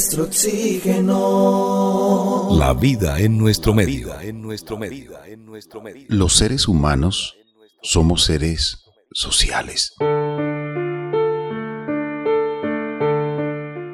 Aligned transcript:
nuestro 0.00 0.24
oxígeno. 0.24 1.18
La 2.52 2.72
vida 2.72 3.20
en 3.20 3.36
nuestro 3.36 3.74
medio. 3.74 4.14
Los 6.08 6.32
seres 6.32 6.68
humanos 6.68 7.36
somos 7.82 8.24
seres 8.24 8.82
sociales. 9.12 9.92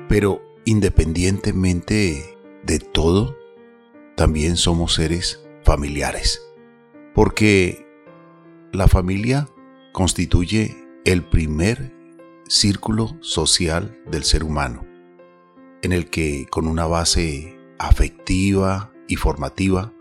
Pero 0.08 0.42
independientemente 0.64 2.38
de 2.62 2.78
todo, 2.78 3.36
también 4.16 4.56
somos 4.56 4.94
seres 4.94 5.40
familiares. 5.64 6.40
Porque 7.16 7.84
la 8.72 8.86
familia 8.86 9.48
constituye 9.92 10.76
el 11.04 11.28
primer 11.28 11.92
círculo 12.46 13.18
social 13.22 13.98
del 14.08 14.22
ser 14.22 14.44
humano, 14.44 14.85
en 15.82 15.92
el 15.92 16.10
que 16.10 16.46
con 16.50 16.66
una 16.66 16.86
base 16.86 17.58
afectiva 17.78 18.92
y 19.08 19.16
formativa 19.16 19.92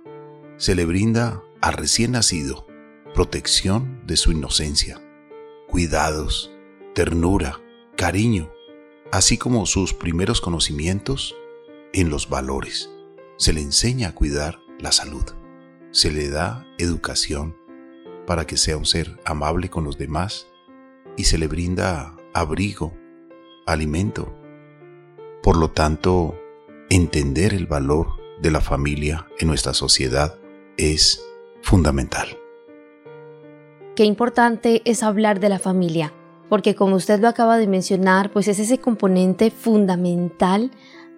se 0.58 0.76
le 0.76 0.86
brinda 0.86 1.44
al 1.62 1.74
recién 1.74 2.12
nacido 2.12 2.66
protección 3.14 4.02
de 4.06 4.18
su 4.18 4.34
inocencia, 4.34 5.02
cuidados, 5.68 6.52
ternura, 6.94 7.62
cariño, 7.96 8.52
así 9.12 9.38
como 9.38 9.66
sus 9.66 9.94
primeros 9.94 10.42
conocimientos 10.42 11.34
en 11.94 12.10
los 12.10 12.30
valores. 12.30 12.90
Se 13.38 13.54
le 13.54 13.62
enseña 13.62 14.10
a 14.10 14.16
cuidar 14.16 14.60
la 14.80 14.92
salud, 14.92 15.24
se 15.92 16.12
le 16.12 16.30
da 16.30 16.68
educación 16.78 17.56
para 18.28 18.46
que 18.46 18.58
sea 18.58 18.76
un 18.76 18.86
ser 18.86 19.18
amable 19.24 19.70
con 19.70 19.86
los 19.86 19.98
demás 19.98 20.48
y 21.16 21.24
se 21.24 21.38
le 21.38 21.48
brinda 21.48 22.18
abrigo, 22.34 22.94
alimento. 23.66 24.34
Por 25.46 25.58
lo 25.58 25.70
tanto, 25.70 26.34
entender 26.90 27.54
el 27.54 27.68
valor 27.68 28.08
de 28.42 28.50
la 28.50 28.62
familia 28.62 29.28
en 29.38 29.48
nuestra 29.48 29.76
sociedad 29.76 30.40
es 30.76 31.24
fundamental. 31.62 32.30
Qué 33.96 34.06
importante 34.06 34.82
es 34.86 35.04
hablar 35.04 35.40
de 35.40 35.50
la 35.50 35.60
familia, 35.60 36.12
porque 36.50 36.74
como 36.74 36.96
usted 36.96 37.20
lo 37.20 37.28
acaba 37.28 37.60
de 37.60 37.68
mencionar, 37.68 38.32
pues 38.32 38.48
es 38.48 38.58
ese 38.58 38.80
componente 38.80 39.52
fundamental 39.52 40.72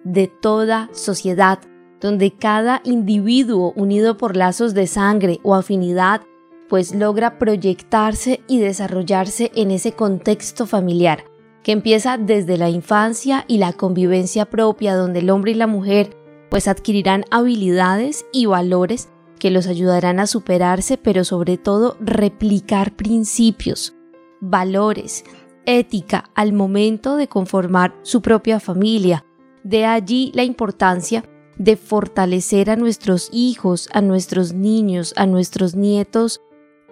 de 0.04 0.26
toda 0.26 0.90
sociedad, 0.92 1.60
donde 1.98 2.30
cada 2.36 2.82
individuo 2.84 3.72
unido 3.76 4.18
por 4.18 4.36
lazos 4.36 4.74
de 4.74 4.88
sangre 4.88 5.40
o 5.42 5.54
afinidad 5.54 6.20
pues 6.68 6.94
logra 6.94 7.38
proyectarse 7.38 8.40
y 8.46 8.58
desarrollarse 8.58 9.50
en 9.54 9.70
ese 9.70 9.92
contexto 9.92 10.66
familiar, 10.66 11.24
que 11.62 11.72
empieza 11.72 12.18
desde 12.18 12.56
la 12.56 12.70
infancia 12.70 13.44
y 13.48 13.58
la 13.58 13.72
convivencia 13.72 14.46
propia, 14.46 14.94
donde 14.94 15.20
el 15.20 15.30
hombre 15.30 15.52
y 15.52 15.54
la 15.54 15.66
mujer 15.66 16.16
pues 16.50 16.66
adquirirán 16.66 17.24
habilidades 17.30 18.24
y 18.32 18.46
valores 18.46 19.08
que 19.38 19.50
los 19.50 19.66
ayudarán 19.66 20.18
a 20.18 20.26
superarse, 20.26 20.98
pero 20.98 21.24
sobre 21.24 21.58
todo 21.58 21.96
replicar 22.00 22.96
principios, 22.96 23.94
valores, 24.40 25.24
ética 25.66 26.30
al 26.34 26.52
momento 26.52 27.16
de 27.16 27.28
conformar 27.28 27.94
su 28.02 28.22
propia 28.22 28.60
familia. 28.60 29.24
De 29.62 29.84
allí 29.84 30.32
la 30.34 30.44
importancia 30.44 31.24
de 31.58 31.76
fortalecer 31.76 32.70
a 32.70 32.76
nuestros 32.76 33.28
hijos, 33.32 33.88
a 33.92 34.00
nuestros 34.00 34.54
niños, 34.54 35.12
a 35.16 35.26
nuestros 35.26 35.74
nietos 35.74 36.40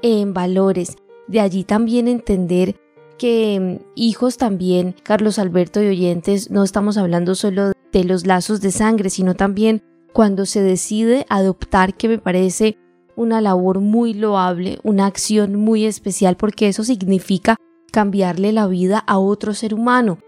en 0.02 0.34
valores. 0.34 0.96
De 1.28 1.40
allí 1.40 1.64
también 1.64 2.08
entender 2.08 2.76
que 3.16 3.80
hijos 3.94 4.36
también, 4.36 4.94
Carlos 5.02 5.38
Alberto 5.38 5.82
y 5.82 5.88
oyentes, 5.88 6.50
no 6.50 6.64
estamos 6.64 6.96
hablando 6.96 7.34
solo 7.34 7.72
de 7.92 8.04
los 8.04 8.26
lazos 8.26 8.60
de 8.60 8.72
sangre, 8.72 9.10
sino 9.10 9.34
también 9.34 9.82
cuando 10.12 10.46
se 10.46 10.62
decide 10.62 11.26
adoptar, 11.28 11.94
que 11.94 12.08
me 12.08 12.18
parece 12.18 12.78
una 13.16 13.40
labor 13.40 13.80
muy 13.80 14.14
loable, 14.14 14.78
una 14.82 15.06
acción 15.06 15.56
muy 15.56 15.84
especial, 15.84 16.36
porque 16.36 16.68
eso 16.68 16.84
significa 16.84 17.56
cambiarle 17.92 18.52
la 18.52 18.66
vida 18.66 18.98
a 18.98 19.18
otro 19.18 19.54
ser 19.54 19.74
humano. 19.74 20.18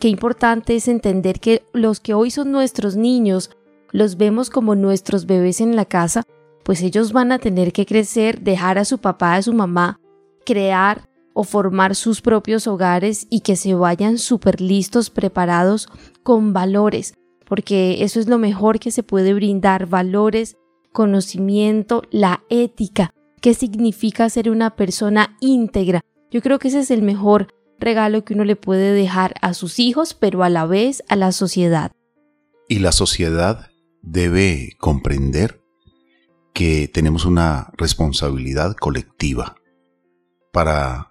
Qué 0.00 0.08
importante 0.08 0.76
es 0.76 0.88
entender 0.88 1.40
que 1.40 1.62
los 1.72 2.00
que 2.00 2.14
hoy 2.14 2.30
son 2.30 2.52
nuestros 2.52 2.96
niños, 2.96 3.50
los 3.90 4.16
vemos 4.16 4.50
como 4.50 4.74
nuestros 4.74 5.26
bebés 5.26 5.60
en 5.60 5.76
la 5.76 5.84
casa, 5.84 6.22
pues 6.62 6.82
ellos 6.82 7.12
van 7.12 7.32
a 7.32 7.38
tener 7.38 7.72
que 7.72 7.86
crecer, 7.86 8.40
dejar 8.40 8.78
a 8.78 8.84
su 8.84 8.98
papá, 8.98 9.34
a 9.34 9.42
su 9.42 9.52
mamá, 9.54 9.98
crear 10.44 11.07
o 11.34 11.44
formar 11.44 11.94
sus 11.94 12.20
propios 12.20 12.66
hogares 12.66 13.26
y 13.30 13.40
que 13.40 13.56
se 13.56 13.74
vayan 13.74 14.18
súper 14.18 14.60
listos, 14.60 15.10
preparados 15.10 15.88
con 16.22 16.52
valores, 16.52 17.14
porque 17.46 18.02
eso 18.02 18.20
es 18.20 18.28
lo 18.28 18.38
mejor 18.38 18.78
que 18.78 18.90
se 18.90 19.02
puede 19.02 19.34
brindar, 19.34 19.86
valores, 19.86 20.56
conocimiento, 20.92 22.02
la 22.10 22.42
ética, 22.50 23.14
qué 23.40 23.54
significa 23.54 24.28
ser 24.30 24.50
una 24.50 24.76
persona 24.76 25.36
íntegra. 25.40 26.00
Yo 26.30 26.42
creo 26.42 26.58
que 26.58 26.68
ese 26.68 26.80
es 26.80 26.90
el 26.90 27.02
mejor 27.02 27.48
regalo 27.78 28.24
que 28.24 28.34
uno 28.34 28.44
le 28.44 28.56
puede 28.56 28.92
dejar 28.92 29.34
a 29.40 29.54
sus 29.54 29.78
hijos, 29.78 30.14
pero 30.14 30.42
a 30.42 30.50
la 30.50 30.66
vez 30.66 31.02
a 31.08 31.16
la 31.16 31.32
sociedad. 31.32 31.92
Y 32.68 32.80
la 32.80 32.92
sociedad 32.92 33.70
debe 34.02 34.76
comprender 34.78 35.62
que 36.52 36.88
tenemos 36.92 37.24
una 37.24 37.70
responsabilidad 37.76 38.74
colectiva 38.74 39.54
para 40.52 41.07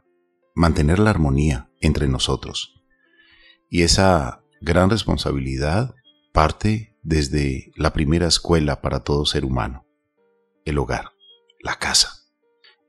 mantener 0.58 0.98
la 0.98 1.12
armonía 1.12 1.70
entre 1.82 2.08
nosotros. 2.08 2.82
Y 3.70 3.84
esa 3.84 4.42
gran 4.60 4.90
responsabilidad 4.90 5.94
parte 6.34 6.98
desde 7.04 7.72
la 7.76 7.94
primera 7.94 8.28
escuela 8.28 8.82
para 8.82 9.04
todo 9.04 9.26
ser 9.28 9.46
humano, 9.46 9.86
el 10.66 10.80
hogar, 10.80 11.12
la 11.62 11.76
casa. 11.76 12.12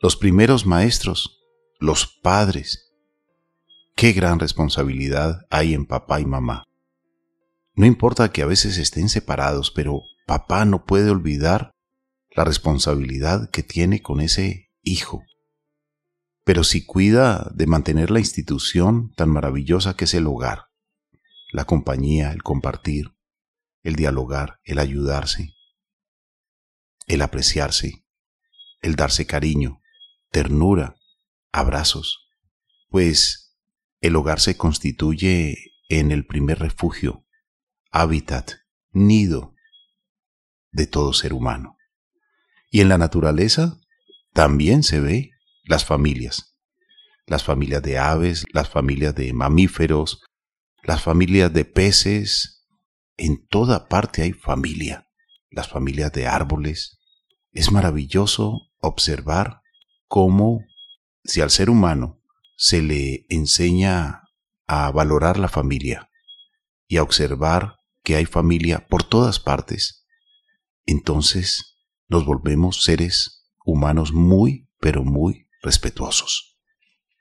Los 0.01 0.17
primeros 0.17 0.65
maestros, 0.65 1.43
los 1.79 2.07
padres. 2.07 2.91
Qué 3.95 4.13
gran 4.13 4.39
responsabilidad 4.39 5.43
hay 5.51 5.75
en 5.75 5.85
papá 5.85 6.21
y 6.21 6.25
mamá. 6.25 6.65
No 7.75 7.85
importa 7.85 8.33
que 8.33 8.41
a 8.43 8.47
veces 8.47 8.79
estén 8.79 9.11
separados, 9.11 9.71
pero 9.71 10.01
papá 10.27 10.65
no 10.65 10.87
puede 10.87 11.11
olvidar 11.11 11.73
la 12.31 12.45
responsabilidad 12.45 13.51
que 13.51 13.63
tiene 13.63 14.01
con 14.01 14.21
ese 14.21 14.71
hijo. 14.83 15.23
Pero 16.49 16.65
si 16.65 16.83
cuida 16.83 17.51
de 17.53 17.67
mantener 17.67 18.11
la 18.11 18.21
institución 18.21 19.13
tan 19.17 19.29
maravillosa 19.29 19.97
que 19.97 20.07
es 20.07 20.15
el 20.15 20.27
hogar, 20.27 20.69
la 21.53 21.67
compañía, 21.67 22.33
el 22.33 22.43
compartir, 22.43 23.15
el 23.83 23.97
dialogar, 23.97 24.59
el 24.65 24.79
ayudarse, 24.79 25.53
el 27.07 27.21
apreciarse, 27.21 28.03
el 28.81 28.97
darse 28.97 29.27
cariño, 29.27 29.83
ternura, 30.31 30.97
abrazos, 31.53 32.31
pues 32.89 33.55
el 34.01 34.17
hogar 34.17 34.41
se 34.41 34.57
constituye 34.57 35.75
en 35.91 36.11
el 36.11 36.25
primer 36.25 36.61
refugio, 36.61 37.27
hábitat, 37.91 38.53
nido 38.93 39.55
de 40.73 40.87
todo 40.87 41.13
ser 41.13 41.35
humano. 41.35 41.77
Y 42.71 42.81
en 42.81 42.89
la 42.89 42.97
naturaleza 42.97 43.79
también 44.33 44.83
se 44.83 45.01
ve 45.01 45.33
las 45.69 45.85
familias. 45.85 46.57
Las 47.27 47.45
familias 47.45 47.83
de 47.83 47.99
aves, 47.99 48.45
las 48.53 48.71
familias 48.71 49.15
de 49.15 49.33
mamíferos, 49.35 50.23
las 50.83 51.03
familias 51.03 51.53
de 51.53 51.65
peces. 51.67 52.67
En 53.19 53.47
toda 53.47 53.87
parte 53.89 54.23
hay 54.23 54.33
familia. 54.33 55.09
Las 55.51 55.69
familias 55.69 56.11
de 56.13 56.27
árboles. 56.27 56.99
Es 57.53 57.71
maravilloso 57.71 58.71
observar 58.81 59.61
cómo 60.07 60.65
si 61.23 61.43
al 61.43 61.51
ser 61.51 61.69
humano 61.69 62.23
se 62.57 62.81
le 62.81 63.27
enseña 63.29 64.23
a 64.67 64.91
valorar 64.91 65.39
la 65.39 65.49
familia 65.49 66.11
y 66.87 66.97
a 66.97 67.03
observar 67.03 67.77
que 68.03 68.17
hay 68.17 68.25
familia 68.25 68.87
por 68.89 69.03
todas 69.03 69.39
partes, 69.39 70.07
entonces 70.87 71.79
nos 72.09 72.25
volvemos 72.25 72.83
seres 72.83 73.47
humanos 73.65 74.13
muy, 74.13 74.71
pero 74.81 75.05
muy 75.05 75.48
respetuosos. 75.69 76.57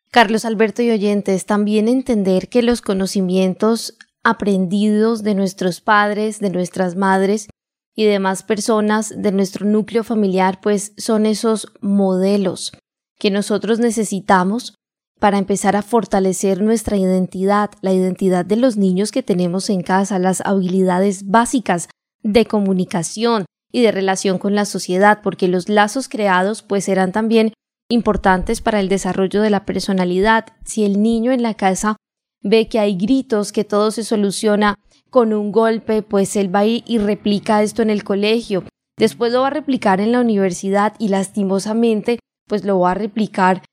Carlos 0.09 0.45
Alberto 0.45 0.81
y 0.81 0.89
oyentes, 0.89 1.45
también 1.45 1.89
entender 1.89 2.47
que 2.47 2.61
los 2.61 2.81
conocimientos 2.81 3.97
aprendidos 4.23 5.21
de 5.21 5.35
nuestros 5.35 5.81
padres, 5.81 6.39
de 6.39 6.49
nuestras 6.49 6.95
madres 6.95 7.49
y 7.93 8.05
demás 8.05 8.43
personas 8.43 9.13
de 9.17 9.33
nuestro 9.33 9.65
núcleo 9.65 10.05
familiar, 10.05 10.61
pues 10.61 10.93
son 10.97 11.25
esos 11.25 11.67
modelos 11.81 12.71
que 13.19 13.31
nosotros 13.31 13.79
necesitamos 13.79 14.75
para 15.19 15.39
empezar 15.39 15.75
a 15.75 15.81
fortalecer 15.81 16.61
nuestra 16.61 16.95
identidad, 16.95 17.71
la 17.81 17.91
identidad 17.91 18.45
de 18.45 18.55
los 18.55 18.77
niños 18.77 19.11
que 19.11 19.23
tenemos 19.23 19.69
en 19.69 19.81
casa, 19.81 20.19
las 20.19 20.39
habilidades 20.41 21.27
básicas 21.27 21.89
de 22.23 22.45
comunicación, 22.45 23.45
y 23.71 23.81
de 23.81 23.91
relación 23.91 24.39
con 24.39 24.55
la 24.55 24.65
sociedad, 24.65 25.19
porque 25.21 25.47
los 25.47 25.69
lazos 25.69 26.09
creados 26.09 26.61
pues 26.61 26.85
serán 26.85 27.11
también 27.11 27.53
importantes 27.89 28.61
para 28.61 28.79
el 28.79 28.89
desarrollo 28.89 29.41
de 29.41 29.49
la 29.49 29.65
personalidad. 29.65 30.45
Si 30.65 30.83
el 30.83 31.01
niño 31.01 31.31
en 31.31 31.41
la 31.41 31.53
casa 31.53 31.97
ve 32.41 32.67
que 32.67 32.79
hay 32.79 32.97
gritos, 32.97 33.51
que 33.51 33.63
todo 33.63 33.91
se 33.91 34.03
soluciona 34.03 34.75
con 35.09 35.33
un 35.33 35.51
golpe, 35.51 36.01
pues 36.01 36.35
él 36.35 36.53
va 36.53 36.65
y 36.65 36.97
replica 36.97 37.63
esto 37.63 37.81
en 37.81 37.89
el 37.89 38.03
colegio. 38.03 38.63
Después 38.97 39.31
lo 39.31 39.41
va 39.41 39.47
a 39.47 39.51
replicar 39.51 40.01
en 40.01 40.11
la 40.11 40.21
universidad 40.21 40.95
y 40.99 41.09
lastimosamente, 41.09 42.19
pues 42.47 42.65
lo 42.65 42.79
va 42.79 42.91
a 42.91 42.95
replicar 42.95 43.63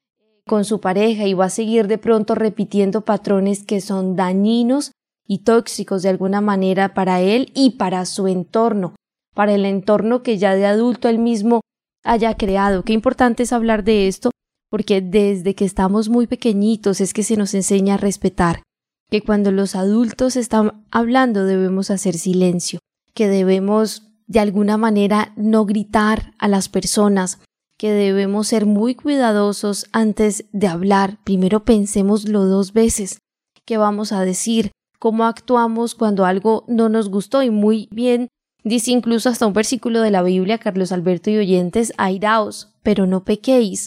con 0.47 0.65
su 0.65 0.81
pareja 0.81 1.27
y 1.27 1.35
va 1.35 1.47
a 1.47 1.51
seguir 1.51 1.87
de 1.89 1.99
pronto 1.99 2.35
repitiendo 2.35 3.05
patrones 3.05 3.65
que 3.65 3.81
son 3.81 4.17
dañinos 4.17 4.93
y 5.27 5.39
tóxicos 5.39 6.03
de 6.03 6.11
alguna 6.11 6.43
manera 6.43 6.93
para 6.93 7.23
él 7.23 7.51
y 7.55 7.71
para 7.71 8.05
su 8.05 8.29
entorno, 8.29 8.95
para 9.35 9.55
el 9.55 9.65
entorno 9.65 10.23
que 10.23 10.37
ya 10.37 10.55
de 10.55 10.67
adulto 10.67 11.09
él 11.09 11.19
mismo 11.19 11.63
haya 12.05 12.37
creado. 12.37 12.85
Qué 12.85 12.93
importante 12.93 13.43
es 13.43 13.53
hablar 13.53 13.83
de 13.83 14.07
esto, 14.07 14.31
porque 14.71 15.01
desde 15.01 15.55
que 15.55 15.65
estamos 15.65 16.09
muy 16.09 16.27
pequeñitos 16.27 17.01
es 17.01 17.13
que 17.13 17.23
se 17.23 17.37
nos 17.37 17.55
enseña 17.55 17.95
a 17.95 17.99
respetar, 17.99 18.63
que 19.11 19.23
cuando 19.23 19.51
los 19.51 19.75
adultos 19.75 20.37
están 20.37 20.85
hablando 20.91 21.45
debemos 21.45 21.91
hacer 21.91 22.15
silencio, 22.15 22.79
que 23.15 23.29
debemos 23.29 24.11
de 24.27 24.41
alguna 24.41 24.77
manera 24.77 25.33
no 25.37 25.65
gritar 25.67 26.33
a 26.39 26.49
las 26.49 26.69
personas, 26.69 27.41
que 27.79 27.93
debemos 27.93 28.49
ser 28.49 28.67
muy 28.67 28.95
cuidadosos 28.95 29.87
antes 29.93 30.45
de 30.53 30.69
hablar. 30.69 31.19
Primero 31.25 31.65
pensémoslo 31.65 32.45
dos 32.45 32.73
veces. 32.73 33.19
¿Qué 33.65 33.77
vamos 33.77 34.13
a 34.13 34.23
decir? 34.23 34.71
¿Cómo 34.99 35.25
actuamos 35.25 35.95
cuando 35.95 36.25
algo 36.25 36.65
no 36.69 36.89
nos 36.89 37.09
gustó? 37.09 37.43
Y 37.43 37.51
muy 37.51 37.89
bien, 37.91 38.29
dice 38.65 38.91
incluso 38.91 39.29
hasta 39.29 39.47
un 39.47 39.53
versículo 39.53 40.01
de 40.01 40.11
la 40.11 40.23
Biblia, 40.23 40.59
Carlos 40.59 40.91
Alberto 40.91 41.31
y 41.31 41.37
oyentes, 41.37 41.93
airaos, 41.97 42.75
pero 42.83 43.07
no 43.07 43.25
pequéis. 43.25 43.87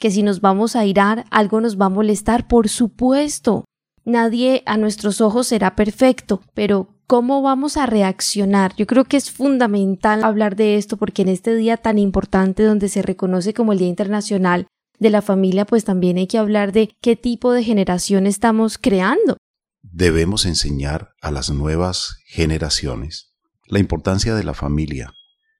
Que 0.00 0.10
si 0.10 0.22
nos 0.22 0.40
vamos 0.40 0.74
a 0.74 0.80
airar, 0.80 1.26
algo 1.30 1.60
nos 1.60 1.80
va 1.80 1.86
a 1.86 1.90
molestar, 1.90 2.48
por 2.48 2.68
supuesto. 2.68 3.64
Nadie 4.04 4.62
a 4.66 4.76
nuestros 4.76 5.20
ojos 5.20 5.46
será 5.46 5.76
perfecto, 5.76 6.42
pero 6.52 6.88
¿cómo 7.06 7.42
vamos 7.42 7.76
a 7.76 7.86
reaccionar? 7.86 8.74
Yo 8.76 8.86
creo 8.86 9.04
que 9.04 9.16
es 9.16 9.30
fundamental 9.30 10.24
hablar 10.24 10.56
de 10.56 10.76
esto 10.76 10.96
porque 10.96 11.22
en 11.22 11.28
este 11.28 11.54
día 11.54 11.76
tan 11.76 11.98
importante 11.98 12.64
donde 12.64 12.88
se 12.88 13.02
reconoce 13.02 13.54
como 13.54 13.72
el 13.72 13.78
Día 13.78 13.88
Internacional 13.88 14.66
de 14.98 15.10
la 15.10 15.22
Familia, 15.22 15.64
pues 15.64 15.84
también 15.84 16.18
hay 16.18 16.26
que 16.26 16.38
hablar 16.38 16.72
de 16.72 16.94
qué 17.00 17.16
tipo 17.16 17.52
de 17.52 17.64
generación 17.64 18.26
estamos 18.26 18.78
creando. 18.78 19.36
Debemos 19.82 20.44
enseñar 20.44 21.10
a 21.20 21.30
las 21.30 21.50
nuevas 21.50 22.18
generaciones 22.26 23.33
la 23.66 23.78
importancia 23.78 24.34
de 24.34 24.44
la 24.44 24.54
familia 24.54 25.14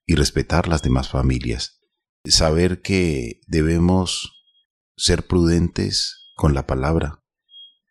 y 0.06 0.14
respetar 0.14 0.68
las 0.68 0.82
demás 0.82 1.08
familias. 1.08 1.80
Saber 2.24 2.80
que 2.80 3.40
debemos 3.46 4.32
ser 4.96 5.26
prudentes 5.26 6.30
con 6.36 6.54
la 6.54 6.66
palabra, 6.66 7.22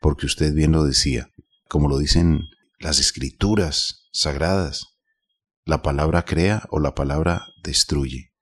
porque 0.01 0.25
usted 0.25 0.53
bien 0.53 0.71
lo 0.71 0.83
decía, 0.83 1.29
como 1.69 1.87
lo 1.87 1.97
dicen 1.97 2.49
las 2.79 2.99
escrituras 2.99 4.09
sagradas, 4.11 4.97
la 5.65 5.81
palabra 5.81 6.25
crea 6.25 6.67
o 6.69 6.79
la 6.79 6.93
palabra 6.93 7.47
destruye. 7.63 8.33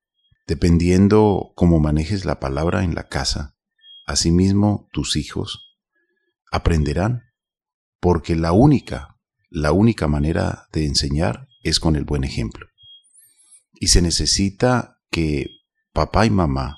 Dependiendo 0.47 1.53
cómo 1.55 1.79
manejes 1.79 2.25
la 2.25 2.39
palabra 2.39 2.83
en 2.83 2.95
la 2.95 3.07
casa, 3.07 3.55
asimismo 4.05 4.89
tus 4.91 5.15
hijos 5.15 5.77
aprenderán, 6.51 7.23
porque 7.99 8.35
la 8.35 8.51
única, 8.51 9.19
la 9.49 9.71
única 9.71 10.07
manera 10.07 10.67
de 10.73 10.85
enseñar 10.85 11.47
es 11.63 11.79
con 11.79 11.95
el 11.95 12.05
buen 12.05 12.23
ejemplo. 12.23 12.67
Y 13.73 13.87
se 13.87 14.01
necesita 14.01 14.99
que 15.09 15.47
papá 15.93 16.25
y 16.25 16.29
mamá 16.29 16.77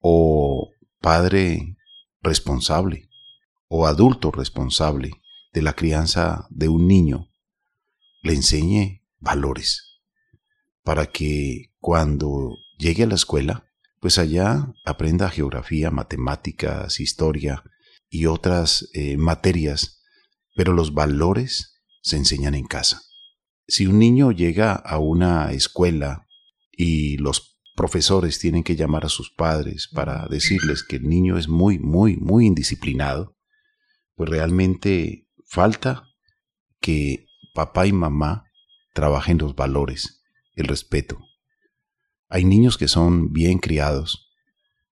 o 0.00 0.70
padre 1.00 1.76
responsable 2.22 3.08
o 3.68 3.86
adulto 3.86 4.30
responsable 4.30 5.10
de 5.52 5.62
la 5.62 5.74
crianza 5.74 6.46
de 6.50 6.68
un 6.68 6.88
niño 6.88 7.28
le 8.22 8.34
enseñe 8.34 9.04
valores 9.20 10.00
para 10.82 11.06
que 11.06 11.72
cuando 11.78 12.56
llegue 12.78 13.04
a 13.04 13.06
la 13.06 13.14
escuela, 13.14 13.64
pues 14.00 14.18
allá 14.18 14.72
aprenda 14.84 15.30
geografía, 15.30 15.90
matemáticas, 15.90 17.00
historia 17.00 17.62
y 18.10 18.26
otras 18.26 18.88
eh, 18.92 19.16
materias, 19.16 20.02
pero 20.54 20.72
los 20.72 20.92
valores 20.92 21.82
se 22.02 22.16
enseñan 22.16 22.54
en 22.54 22.66
casa. 22.66 23.02
Si 23.66 23.86
un 23.86 23.98
niño 23.98 24.32
llega 24.32 24.74
a 24.74 24.98
una 24.98 25.52
escuela 25.52 26.26
y 26.70 27.16
los 27.18 27.60
profesores 27.74 28.38
tienen 28.38 28.62
que 28.62 28.76
llamar 28.76 29.04
a 29.04 29.08
sus 29.08 29.30
padres 29.30 29.88
para 29.92 30.26
decirles 30.28 30.84
que 30.84 30.96
el 30.96 31.08
niño 31.08 31.38
es 31.38 31.48
muy, 31.48 31.78
muy, 31.78 32.16
muy 32.16 32.46
indisciplinado, 32.46 33.36
pues 34.14 34.30
realmente 34.30 35.28
falta 35.46 36.08
que 36.80 37.26
papá 37.54 37.86
y 37.86 37.92
mamá 37.92 38.44
trabajen 38.92 39.38
los 39.38 39.56
valores, 39.56 40.22
el 40.54 40.66
respeto. 40.66 41.18
Hay 42.28 42.44
niños 42.44 42.78
que 42.78 42.88
son 42.88 43.32
bien 43.32 43.58
criados, 43.58 44.30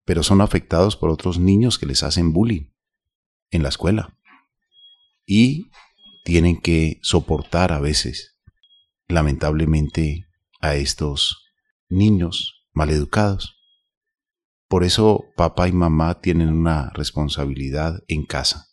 pero 0.06 0.24
son 0.24 0.42
afectados 0.42 0.96
por 0.96 1.10
otros 1.10 1.40
niños 1.40 1.78
que 1.78 1.86
les 1.86 2.04
hacen 2.04 2.34
bullying 2.34 2.72
en 3.50 3.64
la 3.64 3.69
escuela 3.69 4.18
y 5.25 5.72
tienen 6.24 6.60
que 6.60 7.00
soportar 7.02 7.72
a 7.72 7.80
veces, 7.80 8.37
lamentablemente, 9.07 10.27
a 10.59 10.75
estos 10.75 11.45
niños 11.89 12.65
maleducados. 12.74 13.56
Por 14.68 14.83
eso 14.83 15.25
papá 15.36 15.68
y 15.68 15.71
mamá 15.71 16.19
tienen 16.19 16.50
una 16.50 16.89
responsabilidad 16.92 18.04
en 18.07 18.25
casa. 18.25 18.68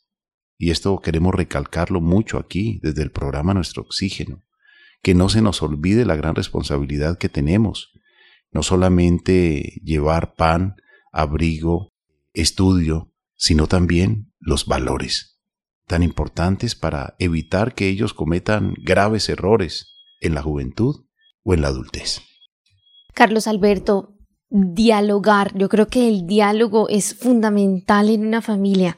Y 0.58 0.70
esto 0.70 0.98
queremos 1.00 1.34
recalcarlo 1.34 2.00
mucho 2.00 2.38
aquí 2.38 2.80
desde 2.82 3.02
el 3.02 3.10
programa 3.10 3.54
Nuestro 3.54 3.82
Oxígeno, 3.82 4.44
que 5.02 5.14
no 5.14 5.28
se 5.28 5.42
nos 5.42 5.62
olvide 5.62 6.04
la 6.04 6.16
gran 6.16 6.34
responsabilidad 6.34 7.18
que 7.18 7.28
tenemos, 7.28 7.92
no 8.50 8.62
solamente 8.62 9.80
llevar 9.84 10.34
pan, 10.34 10.76
abrigo, 11.12 11.92
estudio, 12.32 13.12
sino 13.36 13.66
también 13.66 14.32
los 14.38 14.66
valores, 14.66 15.40
tan 15.86 16.02
importantes 16.02 16.74
para 16.74 17.14
evitar 17.18 17.74
que 17.74 17.88
ellos 17.88 18.14
cometan 18.14 18.74
graves 18.78 19.28
errores 19.28 19.93
en 20.20 20.34
la 20.34 20.42
juventud 20.42 21.04
o 21.42 21.54
en 21.54 21.62
la 21.62 21.68
adultez. 21.68 22.20
Carlos 23.12 23.46
Alberto, 23.46 24.16
dialogar, 24.50 25.56
yo 25.56 25.68
creo 25.68 25.86
que 25.86 26.08
el 26.08 26.26
diálogo 26.26 26.88
es 26.88 27.14
fundamental 27.14 28.08
en 28.10 28.26
una 28.26 28.42
familia. 28.42 28.96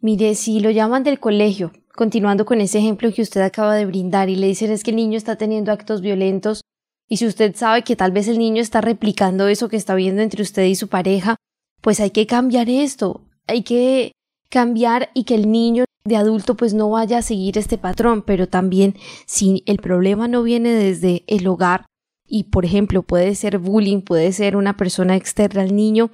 Mire, 0.00 0.34
si 0.34 0.60
lo 0.60 0.70
llaman 0.70 1.04
del 1.04 1.20
colegio, 1.20 1.72
continuando 1.94 2.44
con 2.44 2.60
ese 2.60 2.78
ejemplo 2.78 3.12
que 3.12 3.22
usted 3.22 3.40
acaba 3.42 3.74
de 3.74 3.86
brindar 3.86 4.30
y 4.30 4.36
le 4.36 4.48
dicen 4.48 4.70
es 4.70 4.82
que 4.82 4.90
el 4.90 4.96
niño 4.96 5.16
está 5.16 5.36
teniendo 5.36 5.72
actos 5.72 6.00
violentos 6.00 6.62
y 7.08 7.18
si 7.18 7.26
usted 7.26 7.54
sabe 7.54 7.82
que 7.82 7.96
tal 7.96 8.12
vez 8.12 8.28
el 8.28 8.38
niño 8.38 8.62
está 8.62 8.80
replicando 8.80 9.46
eso 9.48 9.68
que 9.68 9.76
está 9.76 9.94
viendo 9.94 10.22
entre 10.22 10.42
usted 10.42 10.64
y 10.64 10.74
su 10.74 10.88
pareja, 10.88 11.36
pues 11.82 12.00
hay 12.00 12.10
que 12.10 12.26
cambiar 12.26 12.70
esto, 12.70 13.26
hay 13.46 13.62
que 13.62 14.12
cambiar 14.48 15.10
y 15.14 15.24
que 15.24 15.34
el 15.34 15.50
niño 15.50 15.84
de 16.04 16.16
adulto 16.16 16.56
pues 16.56 16.74
no 16.74 16.90
vaya 16.90 17.18
a 17.18 17.22
seguir 17.22 17.58
este 17.58 17.78
patrón, 17.78 18.22
pero 18.22 18.48
también 18.48 18.96
si 19.26 19.62
el 19.66 19.78
problema 19.78 20.28
no 20.28 20.42
viene 20.42 20.70
desde 20.70 21.24
el 21.26 21.46
hogar 21.46 21.86
y 22.26 22.44
por 22.44 22.64
ejemplo 22.64 23.02
puede 23.02 23.34
ser 23.34 23.58
bullying, 23.58 24.00
puede 24.00 24.32
ser 24.32 24.56
una 24.56 24.76
persona 24.76 25.16
externa 25.16 25.62
al 25.62 25.76
niño, 25.76 26.10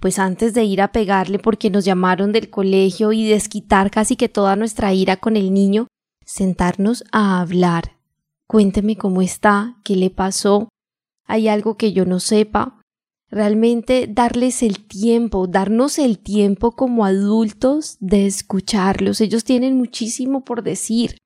pues 0.00 0.18
antes 0.18 0.54
de 0.54 0.64
ir 0.64 0.80
a 0.80 0.92
pegarle 0.92 1.38
porque 1.38 1.70
nos 1.70 1.84
llamaron 1.84 2.32
del 2.32 2.50
colegio 2.50 3.12
y 3.12 3.26
desquitar 3.26 3.90
casi 3.90 4.16
que 4.16 4.28
toda 4.28 4.56
nuestra 4.56 4.92
ira 4.92 5.16
con 5.16 5.36
el 5.36 5.52
niño, 5.52 5.88
sentarnos 6.24 7.04
a 7.12 7.40
hablar. 7.40 7.96
Cuénteme 8.46 8.96
cómo 8.96 9.22
está, 9.22 9.76
qué 9.84 9.96
le 9.96 10.10
pasó, 10.10 10.68
hay 11.26 11.48
algo 11.48 11.76
que 11.76 11.92
yo 11.92 12.04
no 12.04 12.20
sepa. 12.20 12.80
Realmente 13.28 14.06
darles 14.08 14.62
el 14.62 14.86
tiempo, 14.86 15.48
darnos 15.48 15.98
el 15.98 16.18
tiempo 16.18 16.72
como 16.72 17.04
adultos 17.04 17.96
de 17.98 18.26
escucharlos. 18.26 19.20
Ellos 19.20 19.44
tienen 19.44 19.76
muchísimo 19.76 20.44
por 20.44 20.62
decir. 20.62 21.18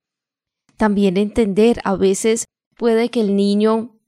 También 0.77 1.19
entender, 1.19 1.81
a 1.85 1.97
veces 1.97 2.47
puede 2.77 3.11
que 3.11 3.21
el 3.21 3.37
niño 3.37 4.01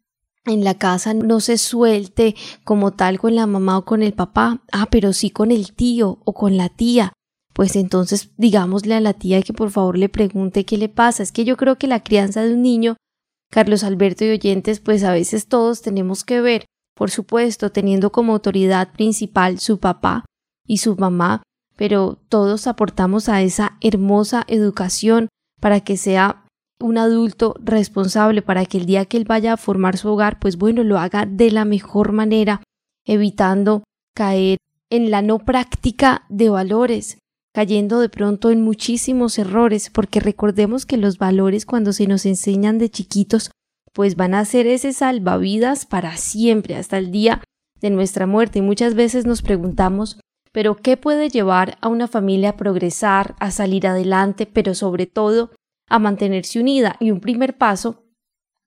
en 0.46 0.64
la 0.64 0.74
casa 0.74 1.12
no 1.12 1.40
se 1.40 1.58
suelte 1.58 2.34
como 2.64 2.92
tal 2.92 3.18
con 3.18 3.34
la 3.34 3.46
mamá 3.46 3.78
o 3.78 3.84
con 3.84 4.02
el 4.02 4.14
papá, 4.14 4.64
ah, 4.72 4.88
pero 4.90 5.12
sí 5.12 5.30
con 5.30 5.50
el 5.50 5.74
tío 5.74 6.20
o 6.24 6.32
con 6.32 6.56
la 6.56 6.70
tía. 6.70 7.12
Pues 7.52 7.76
entonces 7.76 8.30
digámosle 8.38 8.94
a 8.94 9.00
la 9.00 9.12
tía 9.12 9.42
que 9.42 9.52
por 9.52 9.70
favor 9.70 9.98
le 9.98 10.08
pregunte 10.08 10.64
qué 10.64 10.78
le 10.78 10.88
pasa. 10.88 11.22
Es 11.22 11.30
que 11.30 11.44
yo 11.44 11.58
creo 11.58 11.76
que 11.76 11.86
la 11.86 12.02
crianza 12.02 12.42
de 12.42 12.54
un 12.54 12.62
niño, 12.62 12.96
Carlos 13.50 13.84
Alberto 13.84 14.24
y 14.24 14.30
oyentes, 14.30 14.80
pues 14.80 15.04
a 15.04 15.12
veces 15.12 15.46
todos 15.46 15.82
tenemos 15.82 16.24
que 16.24 16.40
ver, 16.40 16.64
por 16.94 17.10
supuesto, 17.10 17.70
teniendo 17.70 18.12
como 18.12 18.32
autoridad 18.32 18.92
principal 18.92 19.58
su 19.58 19.78
papá 19.78 20.24
y 20.66 20.78
su 20.78 20.96
mamá, 20.96 21.42
pero 21.76 22.18
todos 22.28 22.66
aportamos 22.66 23.28
a 23.28 23.42
esa 23.42 23.76
hermosa 23.80 24.44
educación 24.46 25.28
para 25.60 25.80
que 25.80 25.96
sea 25.96 26.44
un 26.80 26.98
adulto 26.98 27.54
responsable 27.60 28.42
para 28.42 28.66
que 28.66 28.78
el 28.78 28.86
día 28.86 29.04
que 29.04 29.16
él 29.16 29.24
vaya 29.24 29.52
a 29.52 29.56
formar 29.56 29.96
su 29.96 30.08
hogar, 30.08 30.38
pues 30.38 30.58
bueno, 30.58 30.82
lo 30.82 30.98
haga 30.98 31.26
de 31.26 31.50
la 31.50 31.64
mejor 31.64 32.12
manera, 32.12 32.62
evitando 33.06 33.84
caer 34.14 34.58
en 34.90 35.10
la 35.10 35.22
no 35.22 35.38
práctica 35.38 36.24
de 36.28 36.50
valores. 36.50 37.18
cayendo 37.54 38.00
de 38.00 38.08
pronto 38.08 38.50
en 38.50 38.62
muchísimos 38.62 39.38
errores, 39.38 39.90
porque 39.90 40.20
recordemos 40.20 40.86
que 40.86 40.96
los 40.96 41.18
valores 41.18 41.66
cuando 41.66 41.92
se 41.92 42.06
nos 42.06 42.24
enseñan 42.24 42.78
de 42.78 42.88
chiquitos, 42.88 43.50
pues 43.92 44.16
van 44.16 44.34
a 44.34 44.44
ser 44.44 44.66
ese 44.66 44.92
salvavidas 44.92 45.86
para 45.86 46.16
siempre, 46.16 46.76
hasta 46.76 46.98
el 46.98 47.10
día 47.10 47.42
de 47.80 47.90
nuestra 47.90 48.26
muerte. 48.26 48.60
Y 48.60 48.62
muchas 48.62 48.94
veces 48.94 49.26
nos 49.26 49.42
preguntamos, 49.42 50.18
pero 50.52 50.76
¿qué 50.76 50.96
puede 50.96 51.28
llevar 51.28 51.78
a 51.80 51.88
una 51.88 52.08
familia 52.08 52.50
a 52.50 52.56
progresar, 52.56 53.34
a 53.40 53.50
salir 53.50 53.86
adelante, 53.86 54.46
pero 54.46 54.74
sobre 54.74 55.06
todo 55.06 55.50
a 55.88 55.98
mantenerse 55.98 56.60
unida? 56.60 56.96
Y 57.00 57.10
un 57.10 57.20
primer 57.20 57.56
paso 57.56 58.04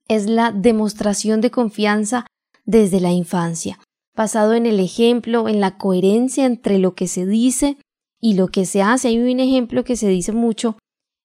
es 0.08 0.27
la 0.27 0.51
demostración 0.51 1.41
de 1.41 1.51
confianza 1.51 2.25
desde 2.65 3.00
la 3.00 3.12
infancia, 3.12 3.79
basado 4.15 4.53
en 4.53 4.65
el 4.65 4.79
ejemplo, 4.79 5.48
en 5.48 5.60
la 5.60 5.77
coherencia 5.77 6.46
entre 6.46 6.79
lo 6.79 6.96
que 6.96 7.08
se 7.08 7.25
dice 7.25 7.77
y 8.20 8.36
lo 8.36 8.48
que 8.48 8.65
se 8.65 8.82
hace. 8.82 9.08
Hay 9.08 9.20
un 9.20 9.39
ejemplo 9.39 9.84
que 9.84 9.96
se 9.96 10.08
dice 10.08 10.32
mucho 10.32 10.77